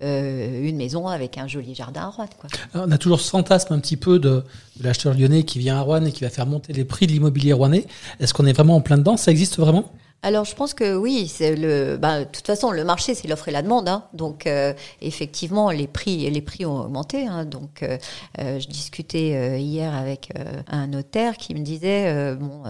euh, 0.03 0.67
une 0.67 0.77
maison 0.77 1.07
avec 1.07 1.37
un 1.37 1.47
joli 1.47 1.75
jardin 1.75 2.01
à 2.01 2.07
Rouen. 2.07 2.29
Quoi. 2.39 2.49
Alors, 2.73 2.87
on 2.87 2.91
a 2.91 2.97
toujours 2.97 3.21
ce 3.21 3.29
fantasme 3.29 3.73
un 3.73 3.79
petit 3.79 3.97
peu 3.97 4.19
de, 4.19 4.43
de 4.77 4.83
l'acheteur 4.83 5.13
lyonnais 5.13 5.43
qui 5.43 5.59
vient 5.59 5.77
à 5.77 5.81
Rouen 5.81 6.05
et 6.05 6.11
qui 6.11 6.23
va 6.23 6.29
faire 6.29 6.47
monter 6.47 6.73
les 6.73 6.85
prix 6.85 7.07
de 7.07 7.11
l'immobilier 7.11 7.53
rouennais. 7.53 7.85
Est-ce 8.19 8.33
qu'on 8.33 8.45
est 8.45 8.53
vraiment 8.53 8.75
en 8.75 8.81
plein 8.81 8.97
dedans? 8.97 9.17
Ça 9.17 9.31
existe 9.31 9.57
vraiment? 9.57 9.91
Alors 10.23 10.45
je 10.45 10.53
pense 10.53 10.75
que 10.75 10.95
oui, 10.95 11.27
c'est 11.27 11.55
le. 11.55 11.97
Bah, 11.97 12.19
de 12.19 12.25
toute 12.25 12.45
façon, 12.45 12.69
le 12.71 12.83
marché 12.83 13.15
c'est 13.15 13.27
l'offre 13.27 13.47
et 13.47 13.51
la 13.51 13.63
demande. 13.63 13.89
Hein. 13.89 14.03
Donc 14.13 14.45
euh, 14.45 14.73
effectivement, 15.01 15.71
les 15.71 15.87
prix 15.87 16.29
les 16.29 16.41
prix 16.41 16.65
ont 16.65 16.79
augmenté. 16.79 17.25
Hein. 17.25 17.45
Donc 17.45 17.81
euh, 17.81 17.97
euh, 18.39 18.59
je 18.59 18.67
discutais 18.67 19.59
hier 19.59 19.95
avec 19.95 20.31
un 20.67 20.87
notaire 20.87 21.37
qui 21.37 21.55
me 21.55 21.61
disait 21.61 22.35
bon 22.35 22.63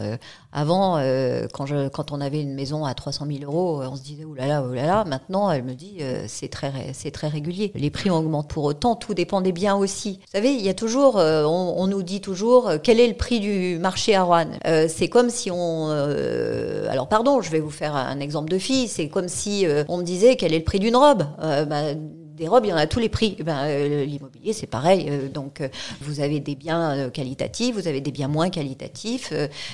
avant 0.52 0.98
euh, 0.98 1.48
quand 1.54 1.66
je 1.66 1.88
quand 1.88 2.12
on 2.12 2.22
avait 2.22 2.42
une 2.42 2.54
maison 2.54 2.86
à 2.86 2.94
300 2.94 3.26
000 3.28 3.40
euros, 3.44 3.82
on 3.84 3.96
se 3.96 4.02
disait 4.02 4.26
oulala 4.26 4.64
oulala. 4.64 5.04
Maintenant, 5.06 5.50
elle 5.52 5.64
me 5.64 5.74
dit 5.74 5.98
euh, 6.02 6.26
c'est 6.28 6.50
très 6.50 6.72
c'est 6.94 7.12
très 7.12 7.28
régulier. 7.28 7.72
Les 7.76 7.90
prix 7.90 8.10
augmentent 8.10 8.50
pour 8.50 8.64
autant. 8.66 8.96
Tout 8.96 9.14
dépend 9.14 9.42
des 9.42 9.52
biens 9.52 9.76
aussi. 9.76 10.20
Vous 10.22 10.32
savez, 10.32 10.52
il 10.52 10.62
y 10.62 10.70
a 10.70 10.74
toujours 10.74 11.18
euh, 11.18 11.46
on, 11.46 11.76
on 11.78 11.88
nous 11.88 12.04
dit 12.04 12.22
toujours 12.22 12.68
euh, 12.70 12.78
quel 12.82 13.00
est 13.00 13.08
le 13.08 13.16
prix 13.16 13.40
du 13.40 13.78
marché 13.80 14.16
à 14.16 14.24
Rouen. 14.24 14.48
Euh, 14.68 14.88
c'est 14.90 15.08
comme 15.08 15.30
si 15.30 15.50
on 15.52 15.88
euh, 15.90 16.90
alors 16.90 17.08
pardon, 17.08 17.42
je 17.42 17.50
vais 17.50 17.60
vous 17.60 17.70
faire 17.70 17.96
un 17.96 18.20
exemple 18.20 18.50
de 18.50 18.58
fille. 18.58 18.88
C'est 18.88 19.08
comme 19.08 19.28
si 19.28 19.66
on 19.88 19.98
me 19.98 20.04
disait 20.04 20.36
quel 20.36 20.54
est 20.54 20.60
le 20.60 20.64
prix 20.64 20.80
d'une 20.80 20.96
robe? 20.96 21.24
Bah, 21.40 21.94
des 22.42 22.48
robes, 22.48 22.66
il 22.66 22.70
y 22.70 22.74
en 22.74 22.78
a 22.78 22.82
à 22.82 22.88
tous 22.88 23.00
les 23.00 23.08
prix. 23.08 23.36
Eh 23.38 23.44
Ben, 23.44 23.60
euh, 23.66 24.04
L'immobilier, 24.04 24.52
c'est 24.52 24.66
pareil. 24.66 25.06
Euh, 25.10 25.30
donc, 25.30 25.62
euh, 25.62 25.70
vous 26.02 26.22
avez 26.22 26.40
des 26.40 26.56
biens 26.56 27.10
qualitatifs, 27.12 27.76
vous 27.76 27.88
avez 27.88 28.02
des 28.02 28.12
biens 28.12 28.28
moins 28.28 28.50
qualitatifs. 28.50 29.32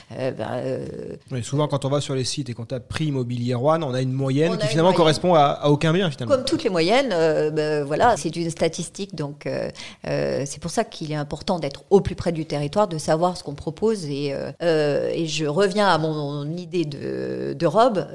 Ben, 0.09 1.43
souvent 1.43 1.67
quand 1.67 1.85
on 1.85 1.89
va 1.89 2.01
sur 2.01 2.13
les 2.13 2.25
sites 2.25 2.49
et 2.49 2.53
qu'on 2.53 2.65
tape 2.65 2.87
prix 2.89 3.05
immobilier 3.05 3.53
Rouen, 3.53 3.81
on 3.83 3.93
a 3.93 4.01
une 4.01 4.11
moyenne 4.11 4.53
a 4.53 4.57
qui 4.57 4.63
une 4.63 4.69
finalement 4.69 4.89
moyenne. 4.89 4.97
correspond 4.97 5.33
à, 5.35 5.43
à 5.43 5.69
aucun 5.69 5.93
bien 5.93 6.11
finalement. 6.11 6.35
Comme 6.35 6.43
toutes 6.43 6.63
les 6.63 6.69
moyennes, 6.69 7.09
ben, 7.53 7.85
voilà, 7.85 8.17
c'est 8.17 8.35
une 8.35 8.49
statistique. 8.49 9.15
Donc, 9.15 9.47
c'est 10.03 10.59
pour 10.59 10.71
ça 10.71 10.83
qu'il 10.83 11.11
est 11.11 11.15
important 11.15 11.59
d'être 11.59 11.83
au 11.89 12.01
plus 12.01 12.15
près 12.15 12.33
du 12.33 12.45
territoire, 12.45 12.89
de 12.89 12.97
savoir 12.97 13.37
ce 13.37 13.43
qu'on 13.43 13.55
propose. 13.55 14.05
Et, 14.05 14.33
et 14.59 15.25
je 15.25 15.45
reviens 15.45 15.87
à 15.87 15.97
mon, 15.97 16.45
idée 16.57 16.85
de, 16.85 17.53
de 17.53 17.65
robe. 17.65 18.05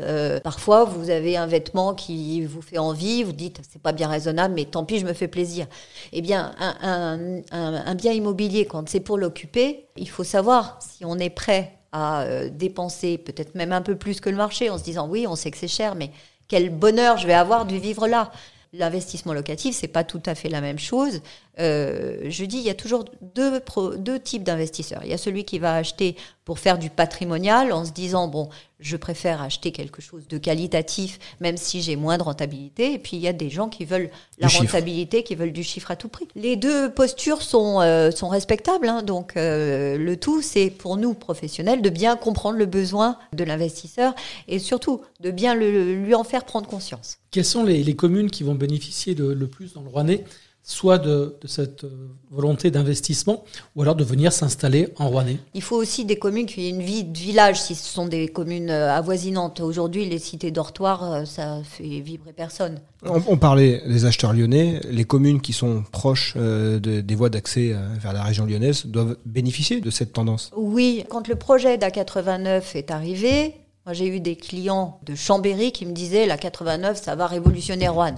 Parfois, 0.44 0.84
vous 0.84 1.08
avez 1.08 1.38
un 1.38 1.46
vêtement 1.46 1.94
qui 1.94 2.44
vous 2.44 2.60
fait 2.60 2.78
envie, 2.78 3.22
vous 3.22 3.32
dites 3.32 3.62
c'est 3.70 3.80
pas 3.80 3.92
bien 3.92 4.08
raisonnable, 4.08 4.41
mais 4.48 4.64
tant 4.64 4.84
pis, 4.84 4.98
je 4.98 5.06
me 5.06 5.12
fais 5.12 5.28
plaisir. 5.28 5.66
Eh 6.12 6.22
bien, 6.22 6.54
un, 6.58 7.94
bien 7.94 8.12
immobilier, 8.12 8.66
quand 8.66 8.88
c'est 8.88 9.00
pour 9.00 9.18
l'occuper, 9.18 9.86
il 9.96 10.08
faut 10.08 10.24
savoir 10.24 10.78
si 10.80 11.04
on 11.04 11.18
est 11.18 11.30
prêt 11.30 11.78
à 11.92 12.22
euh, 12.22 12.48
dépenser 12.50 13.18
peut-être 13.18 13.54
même 13.54 13.72
un 13.72 13.82
peu 13.82 13.96
plus 13.96 14.20
que 14.20 14.30
le 14.30 14.36
marché 14.36 14.70
en 14.70 14.78
se 14.78 14.84
disant 14.84 15.08
oui, 15.08 15.26
on 15.26 15.36
sait 15.36 15.50
que 15.50 15.58
c'est 15.58 15.68
cher, 15.68 15.94
mais 15.94 16.10
quel 16.48 16.70
bonheur 16.70 17.18
je 17.18 17.26
vais 17.26 17.34
avoir 17.34 17.66
de 17.66 17.76
vivre 17.76 18.08
là. 18.08 18.32
L'investissement 18.74 19.34
locatif, 19.34 19.76
c'est 19.76 19.88
pas 19.88 20.02
tout 20.02 20.22
à 20.24 20.34
fait 20.34 20.48
la 20.48 20.62
même 20.62 20.78
chose. 20.78 21.20
Euh, 21.58 22.16
je 22.30 22.44
dis, 22.46 22.56
il 22.58 22.62
y 22.62 22.70
a 22.70 22.74
toujours 22.74 23.04
deux, 23.34 23.60
pro- 23.60 23.94
deux 23.96 24.18
types 24.18 24.42
d'investisseurs. 24.42 25.02
Il 25.04 25.10
y 25.10 25.14
a 25.14 25.18
celui 25.18 25.44
qui 25.44 25.58
va 25.58 25.74
acheter 25.74 26.16
pour 26.44 26.58
faire 26.58 26.78
du 26.78 26.88
patrimonial 26.90 27.72
en 27.72 27.84
se 27.84 27.92
disant, 27.92 28.26
bon, 28.26 28.48
je 28.80 28.96
préfère 28.96 29.42
acheter 29.42 29.70
quelque 29.70 30.00
chose 30.02 30.26
de 30.26 30.38
qualitatif, 30.38 31.18
même 31.40 31.56
si 31.56 31.82
j'ai 31.82 31.94
moins 31.94 32.16
de 32.18 32.22
rentabilité. 32.22 32.94
Et 32.94 32.98
puis, 32.98 33.16
il 33.16 33.20
y 33.22 33.28
a 33.28 33.32
des 33.34 33.50
gens 33.50 33.68
qui 33.68 33.84
veulent 33.84 34.10
la 34.38 34.48
Du 34.48 34.54
chiffre. 34.54 34.64
rentabilité, 34.72 35.22
qui 35.22 35.34
veulent 35.34 35.52
du 35.52 35.62
chiffre 35.62 35.90
à 35.90 35.96
tout 35.96 36.08
prix. 36.08 36.26
Les 36.34 36.56
deux 36.56 36.90
postures 36.90 37.42
sont, 37.42 37.80
euh, 37.80 38.10
sont 38.10 38.28
respectables. 38.28 38.88
hein. 38.88 39.02
donc, 39.02 39.36
euh, 39.36 39.96
le 39.98 40.16
tout, 40.16 40.40
c'est 40.42 40.70
pour 40.70 40.96
nous, 40.96 41.12
professionnels, 41.14 41.82
de 41.82 41.90
bien 41.90 42.16
comprendre 42.16 42.56
le 42.58 42.66
besoin 42.66 43.18
de 43.34 43.44
l'investisseur 43.44 44.14
et 44.48 44.58
surtout 44.58 45.02
de 45.20 45.30
bien 45.30 45.54
le- 45.54 45.94
lui 45.94 46.14
en 46.14 46.24
faire 46.24 46.44
prendre 46.44 46.66
conscience. 46.66 47.18
Quelles 47.30 47.44
sont 47.44 47.62
les, 47.64 47.82
les 47.84 47.94
communes 47.96 48.30
qui 48.30 48.42
vont 48.42 48.54
bénéficier 48.54 49.14
de- 49.14 49.24
le 49.32 49.46
plus 49.46 49.74
dans 49.74 49.82
le 49.82 49.88
Rouennais 49.88 50.24
soit 50.64 50.98
de, 50.98 51.36
de 51.40 51.48
cette 51.48 51.82
euh, 51.84 51.90
volonté 52.30 52.70
d'investissement, 52.70 53.42
ou 53.74 53.82
alors 53.82 53.96
de 53.96 54.04
venir 54.04 54.32
s'installer 54.32 54.88
en 54.96 55.08
Rouennais 55.08 55.38
Il 55.54 55.62
faut 55.62 55.76
aussi 55.76 56.04
des 56.04 56.16
communes 56.16 56.46
qui 56.46 56.66
aient 56.66 56.70
une 56.70 56.82
vie 56.82 57.02
de 57.04 57.18
village, 57.18 57.60
si 57.60 57.74
ce 57.74 57.88
sont 57.88 58.06
des 58.06 58.28
communes 58.28 58.70
euh, 58.70 58.94
avoisinantes. 58.96 59.60
Aujourd'hui, 59.60 60.04
les 60.08 60.18
cités 60.20 60.52
dortoirs, 60.52 61.12
euh, 61.12 61.24
ça 61.24 61.58
fait 61.64 62.00
vibrer 62.00 62.32
personne. 62.32 62.80
On, 63.04 63.20
on 63.26 63.36
parlait 63.36 63.82
des 63.88 64.04
acheteurs 64.04 64.32
lyonnais, 64.32 64.80
les 64.88 65.04
communes 65.04 65.40
qui 65.40 65.52
sont 65.52 65.82
proches 65.90 66.34
euh, 66.36 66.78
de- 66.78 67.00
des 67.00 67.14
voies 67.16 67.28
d'accès 67.30 67.72
euh, 67.72 67.78
vers 68.00 68.12
la 68.12 68.22
région 68.22 68.46
lyonnaise 68.46 68.86
doivent 68.86 69.16
bénéficier 69.26 69.80
de 69.80 69.90
cette 69.90 70.12
tendance. 70.12 70.52
Oui, 70.56 71.04
quand 71.08 71.26
le 71.26 71.34
projet 71.34 71.76
d'A89 71.76 72.76
est 72.76 72.90
arrivé, 72.92 73.54
moi 73.84 73.94
j'ai 73.94 74.06
eu 74.06 74.20
des 74.20 74.36
clients 74.36 75.00
de 75.04 75.16
Chambéry 75.16 75.72
qui 75.72 75.86
me 75.86 75.92
disaient 75.92 76.26
la 76.26 76.36
89, 76.38 77.02
ça 77.02 77.16
va 77.16 77.26
révolutionner 77.26 77.88
Rouen. 77.88 78.14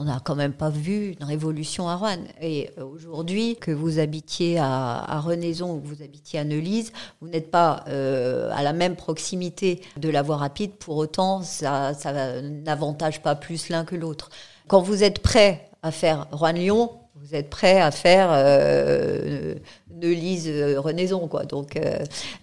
On 0.00 0.04
n'a 0.04 0.20
quand 0.20 0.36
même 0.36 0.52
pas 0.52 0.70
vu 0.70 1.16
une 1.18 1.26
révolution 1.26 1.88
à 1.88 1.96
Rouen. 1.96 2.18
Et 2.40 2.70
euh, 2.78 2.84
aujourd'hui, 2.84 3.56
que 3.56 3.72
vous 3.72 3.98
habitiez 3.98 4.56
à, 4.56 5.02
à 5.02 5.18
Renaison 5.18 5.74
ou 5.74 5.80
que 5.80 5.88
vous 5.88 6.04
habitiez 6.04 6.38
à 6.38 6.44
Neulise, 6.44 6.92
vous 7.20 7.26
n'êtes 7.26 7.50
pas 7.50 7.84
euh, 7.88 8.48
à 8.54 8.62
la 8.62 8.72
même 8.72 8.94
proximité 8.94 9.80
de 9.96 10.08
la 10.08 10.22
voie 10.22 10.36
rapide. 10.36 10.70
Pour 10.76 10.98
autant, 10.98 11.42
ça, 11.42 11.94
n'avantage 12.42 13.22
pas 13.22 13.34
plus 13.34 13.70
l'un 13.70 13.84
que 13.84 13.96
l'autre. 13.96 14.30
Quand 14.68 14.80
vous 14.80 15.02
êtes 15.02 15.18
prêt 15.18 15.68
à 15.82 15.90
faire 15.90 16.28
Rouen-Lyon, 16.30 16.92
vous 17.16 17.34
êtes 17.34 17.50
prêt 17.50 17.80
à 17.80 17.90
faire 17.90 18.28
euh, 18.30 19.56
Neulise, 19.90 20.46
euh, 20.46 20.80
Renaison, 20.80 21.26
quoi. 21.26 21.44
Donc, 21.44 21.76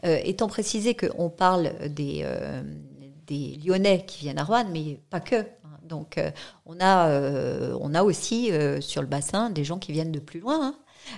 étant 0.04 0.50
précisé 0.50 0.94
qu'on 0.94 1.30
parle 1.30 1.72
des, 1.88 2.26
des 3.28 3.58
Lyonnais 3.66 4.04
qui 4.06 4.26
viennent 4.26 4.40
à 4.40 4.44
Rouen, 4.44 4.66
mais 4.70 5.00
pas 5.10 5.22
que. 5.22 5.46
Donc, 5.86 6.18
euh, 6.18 6.32
on, 6.66 6.80
a, 6.80 7.08
euh, 7.10 7.78
on 7.82 7.94
a 7.94 8.04
aussi 8.04 8.52
euh, 8.52 8.82
sur 8.82 9.02
le 9.02 9.08
bassin 9.08 9.50
des 9.50 9.64
gens 9.64 9.80
qui 9.80 9.92
viennent 9.92 10.12
de 10.12 10.20
plus 10.20 10.40
loin. 10.40 10.60
hein. 10.62 10.76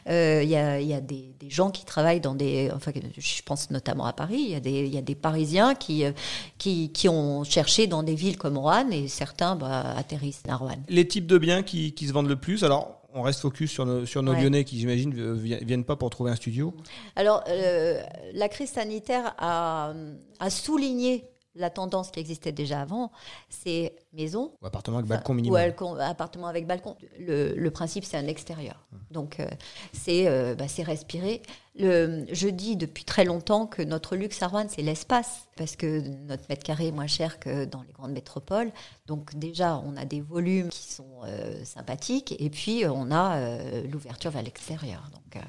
Euh, 0.09 0.41
Il 0.43 0.49
y, 0.49 0.55
a, 0.57 0.81
y 0.81 0.93
a 0.93 0.99
des, 0.99 1.33
des 1.39 1.49
gens 1.49 1.71
qui 1.71 1.85
travaillent 1.85 2.19
dans 2.19 2.35
des. 2.35 2.69
Enfin, 2.75 2.91
je 3.17 3.41
pense 3.43 3.71
notamment 3.71 4.05
à 4.05 4.11
Paris. 4.11 4.39
Il 4.45 4.51
y 4.51 4.55
a 4.55 4.59
des, 4.59 4.85
il 4.85 4.93
y 4.93 4.97
a 4.97 5.01
des 5.01 5.15
Parisiens 5.15 5.75
qui, 5.75 6.03
qui, 6.57 6.91
qui 6.91 7.07
ont 7.07 7.45
cherché 7.45 7.87
dans 7.87 8.03
des 8.03 8.15
villes 8.15 8.37
comme 8.37 8.57
Rouen 8.57 8.89
et 8.91 9.07
certains 9.07 9.55
bah, 9.55 9.93
atterrissent 9.97 10.43
à 10.49 10.57
Rouen. 10.57 10.75
Les 10.89 11.07
types 11.07 11.25
de 11.27 11.37
biens 11.37 11.63
qui, 11.63 11.93
qui 11.93 12.05
se 12.07 12.11
vendent 12.11 12.27
le 12.27 12.35
plus, 12.35 12.65
alors 12.65 12.95
on 13.13 13.21
reste 13.21 13.39
focus 13.39 13.71
sur 13.71 13.85
nos, 13.85 14.05
sur 14.05 14.21
nos 14.21 14.33
Ouais. 14.33 14.41
lyonnais 14.43 14.63
qui, 14.65 14.77
j'imagine, 14.77 15.13
vi- 15.35 15.63
viennent 15.63 15.85
pas 15.85 15.95
pour 15.95 16.09
trouver 16.09 16.31
un 16.31 16.35
studio. 16.35 16.73
Alors, 17.15 17.43
euh, 17.47 18.01
la 18.33 18.49
crise 18.49 18.71
sanitaire 18.71 19.33
a, 19.39 19.93
a 20.41 20.49
souligné 20.49 21.23
la 21.59 21.69
tendance 21.69 22.11
qui 22.11 22.19
existait 22.19 22.51
déjà 22.51 22.81
avant, 22.81 23.11
c'est 23.49 23.95
maison. 24.13 24.51
Ou 24.61 24.65
appartement 24.67 24.97
avec 24.97 25.09
balcon 25.09 25.33
Ou 25.33 25.35
minimum. 25.35 25.57
balcon- 25.59 25.99
appartement 25.99 26.47
avec 26.47 26.65
balcon. 26.67 26.95
Le, 27.19 27.53
le 27.55 27.71
principe, 27.71 28.03
c'est 28.05 28.17
un 28.17 28.27
extérieur. 28.27 28.85
Donc, 29.11 29.39
euh, 29.39 29.47
c'est 29.93 30.27
euh, 30.27 30.55
bah, 30.55 30.67
c'est 30.67 30.83
respirer. 30.83 31.41
Le, 31.75 32.25
je 32.31 32.47
dis 32.47 32.75
depuis 32.75 33.03
très 33.03 33.23
longtemps 33.25 33.67
que 33.67 33.81
notre 33.83 34.15
luxe 34.15 34.41
à 34.41 34.47
Rouen, 34.47 34.65
c'est 34.69 34.81
l'espace. 34.81 35.47
Parce 35.55 35.75
que 35.75 35.99
notre 36.27 36.43
mètre 36.49 36.63
carré 36.63 36.87
est 36.87 36.91
moins 36.91 37.07
cher 37.07 37.39
que 37.39 37.65
dans 37.65 37.81
les 37.83 37.91
grandes 37.93 38.11
métropoles. 38.13 38.71
Donc, 39.05 39.35
déjà, 39.35 39.77
on 39.85 39.95
a 39.97 40.05
des 40.05 40.21
volumes 40.21 40.69
qui 40.69 40.91
sont 40.91 41.21
euh, 41.25 41.63
sympathiques. 41.63 42.35
Et 42.39 42.49
puis, 42.49 42.83
on 42.87 43.11
a 43.11 43.39
l'ouverture 43.91 44.31
vers 44.31 44.43
l'extérieur. 44.43 45.09
Donc, 45.13 45.43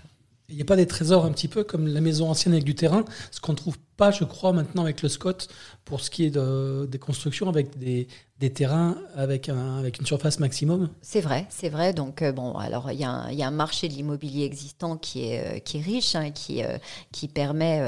Il 0.50 0.56
n'y 0.56 0.62
a 0.62 0.64
pas 0.64 0.76
des 0.76 0.86
trésors 0.86 1.26
un 1.26 1.30
petit 1.30 1.46
peu 1.46 1.62
comme 1.62 1.86
la 1.86 2.00
maison 2.00 2.30
ancienne 2.30 2.54
avec 2.54 2.64
du 2.64 2.74
terrain, 2.74 3.04
ce 3.30 3.38
qu'on 3.38 3.52
ne 3.52 3.56
trouve 3.58 3.76
pas, 3.98 4.10
je 4.10 4.24
crois, 4.24 4.54
maintenant 4.54 4.82
avec 4.82 5.02
le 5.02 5.10
Scott 5.10 5.48
pour 5.84 6.00
ce 6.00 6.08
qui 6.08 6.24
est 6.24 6.30
de, 6.30 6.88
des 6.90 6.98
constructions 6.98 7.50
avec 7.50 7.78
des, 7.78 8.08
des 8.38 8.50
terrains 8.50 8.96
avec, 9.14 9.50
un, 9.50 9.76
avec 9.76 9.98
une 9.98 10.06
surface 10.06 10.38
maximum 10.38 10.88
C'est 11.02 11.20
vrai, 11.20 11.46
c'est 11.50 11.68
vrai. 11.68 11.92
Donc, 11.92 12.22
euh, 12.22 12.32
bon, 12.32 12.54
alors 12.54 12.90
il 12.90 12.98
y, 12.98 13.04
a 13.04 13.26
un 13.46 13.50
marché 13.50 13.88
de 13.88 13.92
l'immobilier 13.92 14.46
existant 14.46 14.96
qui 14.96 15.26
est, 15.26 15.56
euh, 15.56 15.58
qui 15.58 15.78
est 15.78 15.82
riche, 15.82 16.14
hein, 16.14 16.30
qui, 16.30 16.64
euh, 16.64 16.78
qui, 17.12 17.28
permet, 17.28 17.82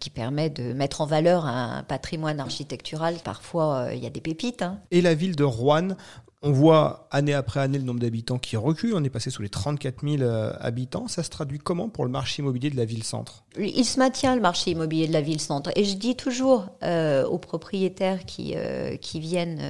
qui 0.00 0.08
permet 0.08 0.48
de 0.48 0.72
mettre 0.72 1.02
en 1.02 1.06
valeur 1.06 1.44
un 1.44 1.82
patrimoine 1.82 2.40
architectural. 2.40 3.16
Parfois, 3.22 3.88
il 3.92 4.02
y 4.02 4.06
a 4.06 4.10
des 4.10 4.22
pépites. 4.22 4.62
Hein. 4.62 4.78
Et 4.90 5.02
la 5.02 5.14
ville 5.14 5.36
de 5.36 5.44
Rouen 5.44 5.96
on 6.42 6.50
voit 6.50 7.06
année 7.10 7.34
après 7.34 7.60
année 7.60 7.78
le 7.78 7.84
nombre 7.84 8.00
d'habitants 8.00 8.38
qui 8.38 8.56
recule. 8.56 8.94
On 8.94 9.04
est 9.04 9.10
passé 9.10 9.30
sous 9.30 9.42
les 9.42 9.48
34 9.48 10.02
000 10.02 10.22
euh, 10.22 10.52
habitants. 10.58 11.06
Ça 11.06 11.22
se 11.22 11.30
traduit 11.30 11.58
comment 11.58 11.88
pour 11.88 12.04
le 12.04 12.10
marché 12.10 12.42
immobilier 12.42 12.68
de 12.68 12.76
la 12.76 12.84
ville-centre 12.84 13.44
Il 13.56 13.84
se 13.84 14.00
maintient 14.00 14.34
le 14.34 14.40
marché 14.40 14.72
immobilier 14.72 15.06
de 15.06 15.12
la 15.12 15.20
ville-centre. 15.20 15.70
Et 15.76 15.84
je 15.84 15.96
dis 15.96 16.16
toujours 16.16 16.66
euh, 16.82 17.24
aux 17.26 17.38
propriétaires 17.38 18.24
qui, 18.24 18.54
euh, 18.56 18.96
qui 18.96 19.20
viennent 19.20 19.60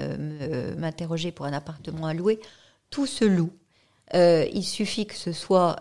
m'interroger 0.79 1.31
pour 1.31 1.45
un 1.45 1.53
appartement 1.53 2.07
à 2.07 2.15
louer, 2.15 2.41
tout 2.89 3.07
se 3.07 3.25
loue. 3.25 3.53
il 4.15 4.65
suffit 4.65 5.07
que 5.07 5.15
ce 5.15 5.33
soit 5.33 5.77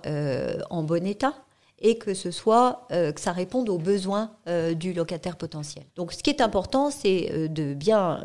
en 0.70 0.84
bon 0.84 1.06
état 1.06 1.34
et 1.82 1.98
que 1.98 2.14
ce 2.14 2.30
soit 2.32 2.88
euh, 2.92 3.12
que 3.12 3.20
ça 3.20 3.32
réponde 3.32 3.68
aux 3.68 3.80
besoins 3.80 4.32
euh, 4.48 4.74
du 4.76 4.94
locataire 4.94 5.36
potentiel. 5.36 5.84
Donc, 5.96 6.14
ce 6.14 6.22
qui 6.22 6.30
est 6.30 6.40
important, 6.40 6.92
c'est 6.92 7.32
euh, 7.34 7.48
de 7.48 7.74
bien, 7.74 8.22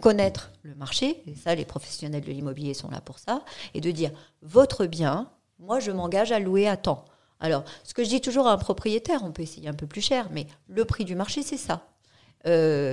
connaître 0.00 0.50
le 0.62 0.74
marché. 0.74 1.22
Et 1.26 1.34
ça, 1.34 1.54
les 1.54 1.66
professionnels 1.66 2.22
de 2.22 2.32
l'immobilier 2.32 2.74
sont 2.74 2.90
là 2.90 3.00
pour 3.00 3.18
ça, 3.18 3.44
et 3.74 3.80
de 3.80 3.90
dire 3.90 4.10
votre 4.42 4.86
bien, 4.86 5.30
moi, 5.58 5.78
je 5.78 5.90
m'engage 5.90 6.32
à 6.32 6.38
louer 6.38 6.66
à 6.66 6.76
temps. 6.76 7.04
Alors, 7.40 7.64
ce 7.84 7.94
que 7.94 8.02
je 8.02 8.08
dis 8.08 8.20
toujours 8.20 8.48
à 8.48 8.52
un 8.52 8.58
propriétaire, 8.58 9.22
on 9.24 9.30
peut 9.30 9.42
essayer 9.42 9.68
un 9.68 9.74
peu 9.74 9.86
plus 9.86 10.00
cher, 10.00 10.28
mais 10.32 10.46
le 10.68 10.84
prix 10.84 11.04
du 11.04 11.14
marché, 11.14 11.42
c'est 11.42 11.58
ça. 11.58 11.82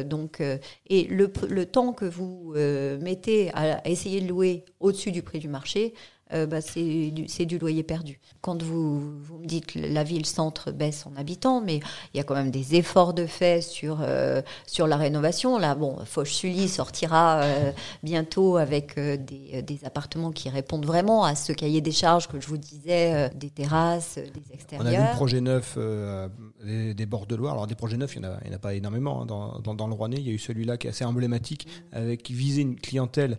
donc, 0.04 0.42
et 0.88 1.04
le, 1.06 1.66
temps 1.66 1.94
que 1.94 2.06
vous 2.06 2.54
mettez 3.02 3.52
à 3.54 3.88
essayer 3.88 4.22
de 4.22 4.28
louer 4.28 4.66
au-dessus 4.80 5.12
du 5.12 5.24
prix 5.24 5.40
du 5.40 5.48
marché, 5.48 5.94
euh, 6.34 6.48
bah, 6.48 6.60
c'est 6.60 7.12
du, 7.12 7.46
du, 7.46 7.60
loyer 7.60 7.84
perdu. 7.84 8.20
Quand 8.42 8.64
vous, 8.64 9.20
vous 9.22 9.38
me 9.38 9.46
dites 9.46 9.68
que 9.68 9.78
la 9.80 10.04
ville-centre 10.04 10.72
baisse 10.72 11.06
en 11.06 11.16
habitants, 11.18 11.62
mais 11.62 11.82
il 12.14 12.18
y 12.18 12.20
a 12.20 12.24
quand 12.24 12.34
même 12.34 12.50
des 12.50 12.74
efforts 12.74 13.14
de 13.14 13.28
fait 13.28 13.62
sur, 13.62 14.00
euh, 14.02 14.42
sur 14.66 14.88
la 14.88 14.98
rénovation. 14.98 15.60
Là, 15.60 15.76
bon, 15.76 15.98
Foch-Sully 16.04 16.68
sortira 16.68 17.42
euh, 17.44 17.72
bientôt 18.02 18.58
avec 18.58 19.00
des, 19.00 19.62
des, 19.62 19.86
appartements 19.86 20.32
qui 20.32 20.50
répondent 20.50 20.88
vraiment 20.88 21.26
à 21.26 21.36
ce 21.36 21.54
cahier 21.54 21.82
des 21.82 21.92
charges 21.92 22.28
que 22.28 22.40
je 22.42 22.48
vous 22.48 22.58
disais, 22.58 23.30
des 23.36 23.52
terrasses, 23.52 24.16
des 24.18 24.54
extérieurs. 24.54 24.88
On 24.88 24.96
a 24.96 25.06
vu 25.06 25.12
le 25.12 25.16
projet 25.16 25.42
neuf 25.42 25.78
des, 26.64 26.96
des, 26.96 27.06
bords 27.06 27.28
de 27.28 27.36
Loire. 27.36 27.54
Alors, 27.54 27.68
des 27.68 27.76
projets 27.76 27.98
neufs, 27.98 28.16
il 28.16 28.22
n'y 28.22 28.28
en, 28.28 28.32
en, 28.32 28.56
a 28.56 28.60
pas 28.60 28.74
énormément 28.74 29.22
hein, 29.22 29.26
dans, 29.28 29.60
dans, 29.60 29.76
dans, 29.76 29.88
le 29.88 29.94
Rouennais. 29.94 30.18
Il 30.18 30.26
y 30.28 30.32
a 30.32 30.34
eu 30.34 30.40
celui-là 30.40 30.78
qui 30.78 30.88
est 30.88 30.90
assez 30.90 31.06
emblématique, 31.06 31.68
avec 31.92 32.24
qui 32.24 32.34
visait 32.34 32.64
une 32.64 32.80
clientèle 32.80 33.38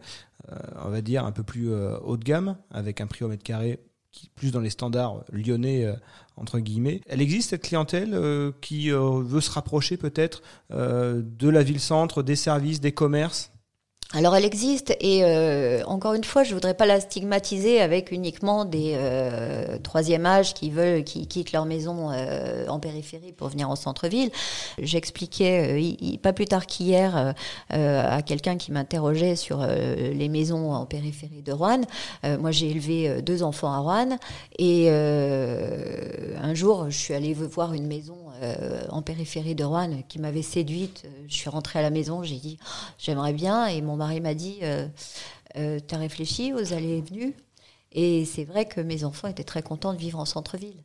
on 0.85 0.91
va 0.91 1.01
dire, 1.01 1.25
un 1.25 1.33
peu 1.33 1.43
plus 1.43 1.71
euh, 1.71 1.99
haut 2.01 2.17
de 2.17 2.25
gamme, 2.25 2.57
avec 2.71 3.01
un 3.01 3.07
prix 3.07 3.25
au 3.25 3.29
mètre 3.29 3.43
carré 3.43 3.81
plus 4.35 4.51
dans 4.51 4.61
les 4.61 4.71
standards 4.71 5.25
lyonnais 5.31 5.85
euh, 5.85 5.93
entre 6.37 6.59
guillemets. 6.59 7.03
Elle 7.07 7.21
existe 7.21 7.51
cette 7.51 7.63
clientèle 7.63 8.19
qui 8.61 8.91
veut 8.91 9.41
se 9.41 9.51
rapprocher 9.51 9.97
peut-être 9.97 10.43
de 10.71 11.49
la 11.49 11.63
ville-centre, 11.63 12.23
des 12.23 12.37
services, 12.37 12.81
des 12.81 12.93
commerces? 12.93 13.53
Alors 14.13 14.37
elle 14.37 14.45
existe 14.45 14.97
et 15.01 15.25
euh, 15.25 15.83
encore 15.87 16.15
une 16.15 16.23
fois, 16.23 16.45
je 16.45 16.55
voudrais 16.55 16.75
pas 16.75 16.87
la 16.87 17.01
stigmatiser 17.01 17.81
avec 17.81 18.13
uniquement 18.13 18.65
des 18.65 18.93
euh, 18.95 19.79
troisième 19.83 20.25
âge 20.27 20.55
qui 20.55 20.71
veulent, 20.71 21.03
qui 21.03 21.27
quittent 21.27 21.51
leur 21.51 21.65
maison 21.65 22.13
euh, 22.13 22.69
en 22.69 22.79
périphérie 22.79 23.33
pour 23.33 23.49
venir 23.49 23.69
en 23.69 23.75
centre-ville. 23.75 24.31
J'expliquais 24.79 25.77
euh, 25.77 26.17
pas 26.19 26.33
plus 26.33 26.45
tard 26.45 26.67
qu'hier 26.67 27.35
à 27.71 28.23
quelqu'un 28.23 28.57
qui 28.57 28.71
m'interrogeait 28.71 29.35
sur 29.35 29.67
les 29.67 30.29
maisons 30.29 30.73
en 30.73 30.87
périphérie 30.87 31.43
de 31.43 31.53
Rouen. 31.53 31.81
moi, 32.39 32.51
j'ai 32.53 32.71
élevé 32.71 33.23
deux 33.23 33.43
enfants 33.43 33.73
à 33.73 33.79
Rouen 33.79 34.19
et 34.59 34.89
un 34.89 36.55
jour, 36.55 36.87
je 36.91 36.99
suis 36.99 37.15
allée 37.15 37.35
voir 37.35 37.73
une 37.73 37.87
maison 37.87 38.17
en 38.91 39.03
périphérie 39.03 39.55
de 39.55 39.65
Rouen 39.65 40.03
qui 40.09 40.19
m'avait 40.19 40.43
séduite. 40.43 41.05
Je 41.29 41.35
suis 41.35 41.51
rentrée 41.51 41.79
à 41.79 41.83
la 41.83 41.91
maison, 41.91 42.23
j'ai 42.23 42.37
dit 42.37 42.59
j'aimerais 42.99 43.33
bien 43.33 43.67
et 43.67 43.83
mon 43.83 43.97
mari 43.97 44.21
m'a 44.21 44.35
dit 44.35 44.59
euh, 44.63 44.87
euh, 45.57 45.79
Tu 45.87 45.95
as 45.95 45.99
réfléchi 45.99 46.53
aux 46.53 46.73
allées 46.73 46.99
et 46.99 47.03
venues? 47.03 47.35
Et 47.93 48.25
c'est 48.25 48.45
vrai 48.45 48.67
que 48.67 48.81
mes 48.81 49.05
enfants 49.05 49.29
étaient 49.29 49.45
très 49.45 49.63
contents 49.63 49.95
de 49.95 49.99
vivre 49.99 50.19
en 50.19 50.25
centre-ville. 50.25 50.77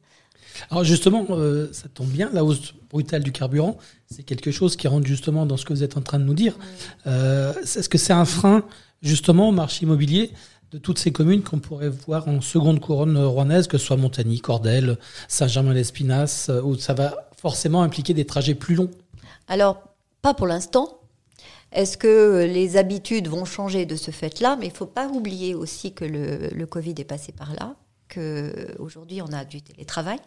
Alors 0.70 0.84
justement, 0.84 1.26
euh, 1.30 1.70
ça 1.72 1.88
tombe 1.90 2.10
bien, 2.10 2.30
la 2.34 2.44
hausse 2.44 2.74
brutale 2.90 3.24
du 3.24 3.32
carburant, 3.32 3.78
c'est 4.10 4.24
quelque 4.24 4.52
chose 4.52 4.76
qui 4.76 4.88
rentre 4.88 5.08
justement 5.08 5.46
dans 5.46 5.58
ce 5.58 5.66
que 5.66 5.74
vous 5.74 5.84
êtes 5.84 5.98
en 5.98 6.02
train 6.02 6.20
de 6.20 6.26
nous 6.26 6.34
dire. 6.34 6.58
Est-ce 7.06 7.90
que 7.90 7.98
c'est 7.98 8.14
un 8.14 8.26
frein 8.26 8.64
justement 9.02 9.50
au 9.50 9.52
marché 9.52 9.84
immobilier 9.84 10.32
de 10.72 10.78
toutes 10.78 11.00
ces 11.00 11.12
communes 11.12 11.42
qu'on 11.42 11.60
pourrait 11.60 11.90
voir 11.90 12.28
en 12.30 12.40
seconde 12.40 12.80
couronne 12.80 13.18
rouennaise, 13.18 13.68
que 13.68 13.78
ce 13.78 13.86
soit 13.86 13.98
Montagny, 13.98 14.40
Cordel, 14.40 14.98
Saint-Germain-l'Espinasse, 15.28 16.50
où 16.64 16.76
ça 16.76 16.94
va 16.94 17.31
forcément 17.42 17.82
impliquer 17.82 18.14
des 18.14 18.26
trajets 18.26 18.54
plus 18.54 18.76
longs 18.76 18.92
Alors, 19.48 19.82
pas 20.22 20.36
pour 20.36 20.46
l'instant, 20.46 21.00
est-ce 21.72 21.98
que 21.98 22.46
les 22.48 22.78
habitudes 22.78 23.28
vont 23.28 23.46
changer 23.46 23.88
de 23.88 23.96
ce 23.96 24.12
fait-là? 24.12 24.58
Mais 24.58 24.68
il 24.68 24.72
ne 24.72 24.76
faut 24.76 24.86
pas 24.86 25.08
oublier 25.08 25.56
aussi 25.56 25.92
que 25.92 26.06
le, 26.06 26.66
Covid 26.68 26.94
est 27.00 27.04
passé 27.04 27.32
par 27.32 27.54
là, 27.54 27.76
qu'aujourd'hui 28.10 29.24
on 29.24 29.34
a 29.34 29.44
du 29.44 29.62
télétravail. 29.62 30.20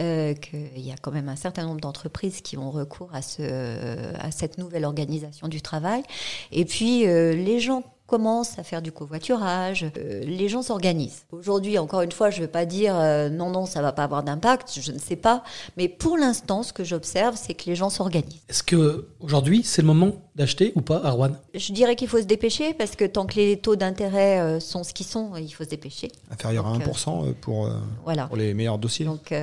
Euh, 0.00 0.34
qu'il 0.34 0.80
y 0.80 0.92
a 0.92 0.96
quand 1.00 1.12
même 1.12 1.30
un 1.30 1.36
certain 1.36 1.64
nombre 1.64 1.80
d'entreprises 1.80 2.42
qui 2.42 2.58
ont 2.58 2.70
recours 2.70 3.08
à, 3.14 3.22
ce, 3.22 4.14
à 4.18 4.30
cette 4.30 4.58
nouvelle 4.58 4.84
organisation 4.84 5.48
du 5.48 5.62
travail. 5.62 6.02
Et 6.52 6.66
puis, 6.66 7.06
euh, 7.06 7.32
les 7.32 7.58
gens 7.58 7.82
commence 8.06 8.58
à 8.58 8.62
faire 8.62 8.82
du 8.82 8.92
covoiturage, 8.92 9.86
euh, 9.98 10.20
les 10.24 10.48
gens 10.48 10.62
s'organisent. 10.62 11.24
Aujourd'hui, 11.32 11.78
encore 11.78 12.02
une 12.02 12.12
fois, 12.12 12.30
je 12.30 12.38
ne 12.38 12.42
veux 12.42 12.50
pas 12.50 12.64
dire 12.64 12.94
euh, 12.96 13.28
non, 13.28 13.50
non, 13.50 13.66
ça 13.66 13.82
va 13.82 13.92
pas 13.92 14.04
avoir 14.04 14.22
d'impact, 14.22 14.78
je 14.80 14.92
ne 14.92 14.98
sais 14.98 15.16
pas, 15.16 15.42
mais 15.76 15.88
pour 15.88 16.16
l'instant, 16.16 16.62
ce 16.62 16.72
que 16.72 16.84
j'observe, 16.84 17.36
c'est 17.36 17.54
que 17.54 17.64
les 17.66 17.74
gens 17.74 17.90
s'organisent. 17.90 18.42
Est-ce 18.48 18.62
que 18.62 19.08
aujourd'hui, 19.20 19.62
c'est 19.64 19.82
le 19.82 19.88
moment 19.88 20.12
d'acheter 20.36 20.72
ou 20.76 20.82
pas 20.82 21.00
à 21.04 21.10
Rouen 21.10 21.32
Je 21.54 21.72
dirais 21.72 21.96
qu'il 21.96 22.08
faut 22.08 22.18
se 22.18 22.24
dépêcher 22.24 22.74
parce 22.74 22.94
que 22.94 23.04
tant 23.04 23.26
que 23.26 23.34
les 23.34 23.56
taux 23.58 23.76
d'intérêt 23.76 24.40
euh, 24.40 24.60
sont 24.60 24.84
ce 24.84 24.92
qu'ils 24.92 25.06
sont, 25.06 25.34
il 25.36 25.50
faut 25.50 25.64
se 25.64 25.70
dépêcher. 25.70 26.10
Inférieur 26.30 26.66
à 26.66 26.78
1% 26.78 27.34
pour, 27.34 27.70
voilà. 28.04 28.26
pour 28.26 28.36
les 28.36 28.54
meilleurs 28.54 28.78
dossiers. 28.78 29.06
Donc, 29.06 29.34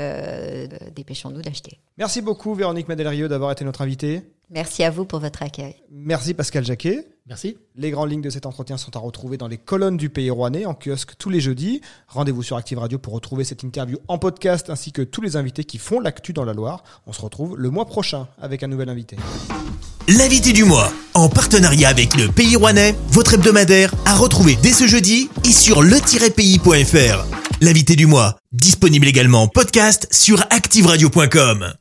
dépêchons-nous 0.96 1.42
d'acheter. 1.42 1.80
Merci 1.98 2.22
beaucoup, 2.22 2.54
Véronique 2.54 2.88
Madélerieux, 2.88 3.28
d'avoir 3.28 3.52
été 3.52 3.66
notre 3.66 3.82
invitée. 3.82 4.22
Merci 4.50 4.84
à 4.84 4.90
vous 4.90 5.06
pour 5.06 5.20
votre 5.20 5.42
accueil. 5.42 5.76
Merci 5.92 6.34
Pascal 6.34 6.64
Jacquet. 6.64 7.06
Merci. 7.26 7.56
Les 7.78 7.90
grandes 7.90 8.12
lignes 8.12 8.22
de 8.22 8.30
cet 8.30 8.46
entretien 8.46 8.76
sont 8.76 8.98
à 8.98 9.00
retrouver 9.00 9.38
dans 9.38 9.48
les 9.48 9.58
colonnes 9.58 9.96
du 9.96 10.10
Pays 10.10 10.30
Rouennais 10.30 10.66
en 10.66 10.74
kiosque 10.74 11.14
tous 11.18 11.30
les 11.30 11.40
jeudis. 11.40 11.80
Rendez-vous 12.10 12.44
sur 12.44 12.58
Active 12.58 12.80
Radio 12.80 13.00
pour 13.00 13.14
retrouver 13.14 13.46
cette 13.46 13.64
interview 13.64 13.98
en 14.10 14.18
podcast 14.18 14.70
ainsi 14.70 14.92
que 14.92 15.02
tous 15.02 15.22
les 15.22 15.38
invités 15.38 15.64
qui 15.64 15.78
font 15.78 16.02
l'actu 16.02 16.34
dans 16.34 16.44
la 16.44 16.54
Loire. 16.54 16.84
On 17.08 17.14
se 17.14 17.22
retrouve 17.22 17.58
le 17.58 17.70
mois 17.70 17.86
prochain 17.86 18.28
avec 18.42 18.62
un 18.62 18.68
nouvel 18.68 18.90
invité. 18.90 19.16
L'invité 20.10 20.52
du 20.52 20.66
mois, 20.66 20.92
en 21.14 21.30
partenariat 21.30 21.88
avec 21.88 22.18
le 22.18 22.28
Pays 22.28 22.58
Rouennais, 22.58 22.94
votre 23.08 23.36
hebdomadaire, 23.36 23.96
à 24.06 24.18
retrouver 24.18 24.58
dès 24.62 24.74
ce 24.74 24.86
jeudi 24.86 25.30
et 25.46 25.54
sur 25.54 25.82
le-pays.fr. 25.82 27.26
L'invité 27.62 27.96
du 27.96 28.06
mois, 28.06 28.36
disponible 28.52 29.08
également 29.08 29.44
en 29.44 29.48
podcast 29.48 30.10
sur 30.12 30.42
activeradio.com. 30.50 31.74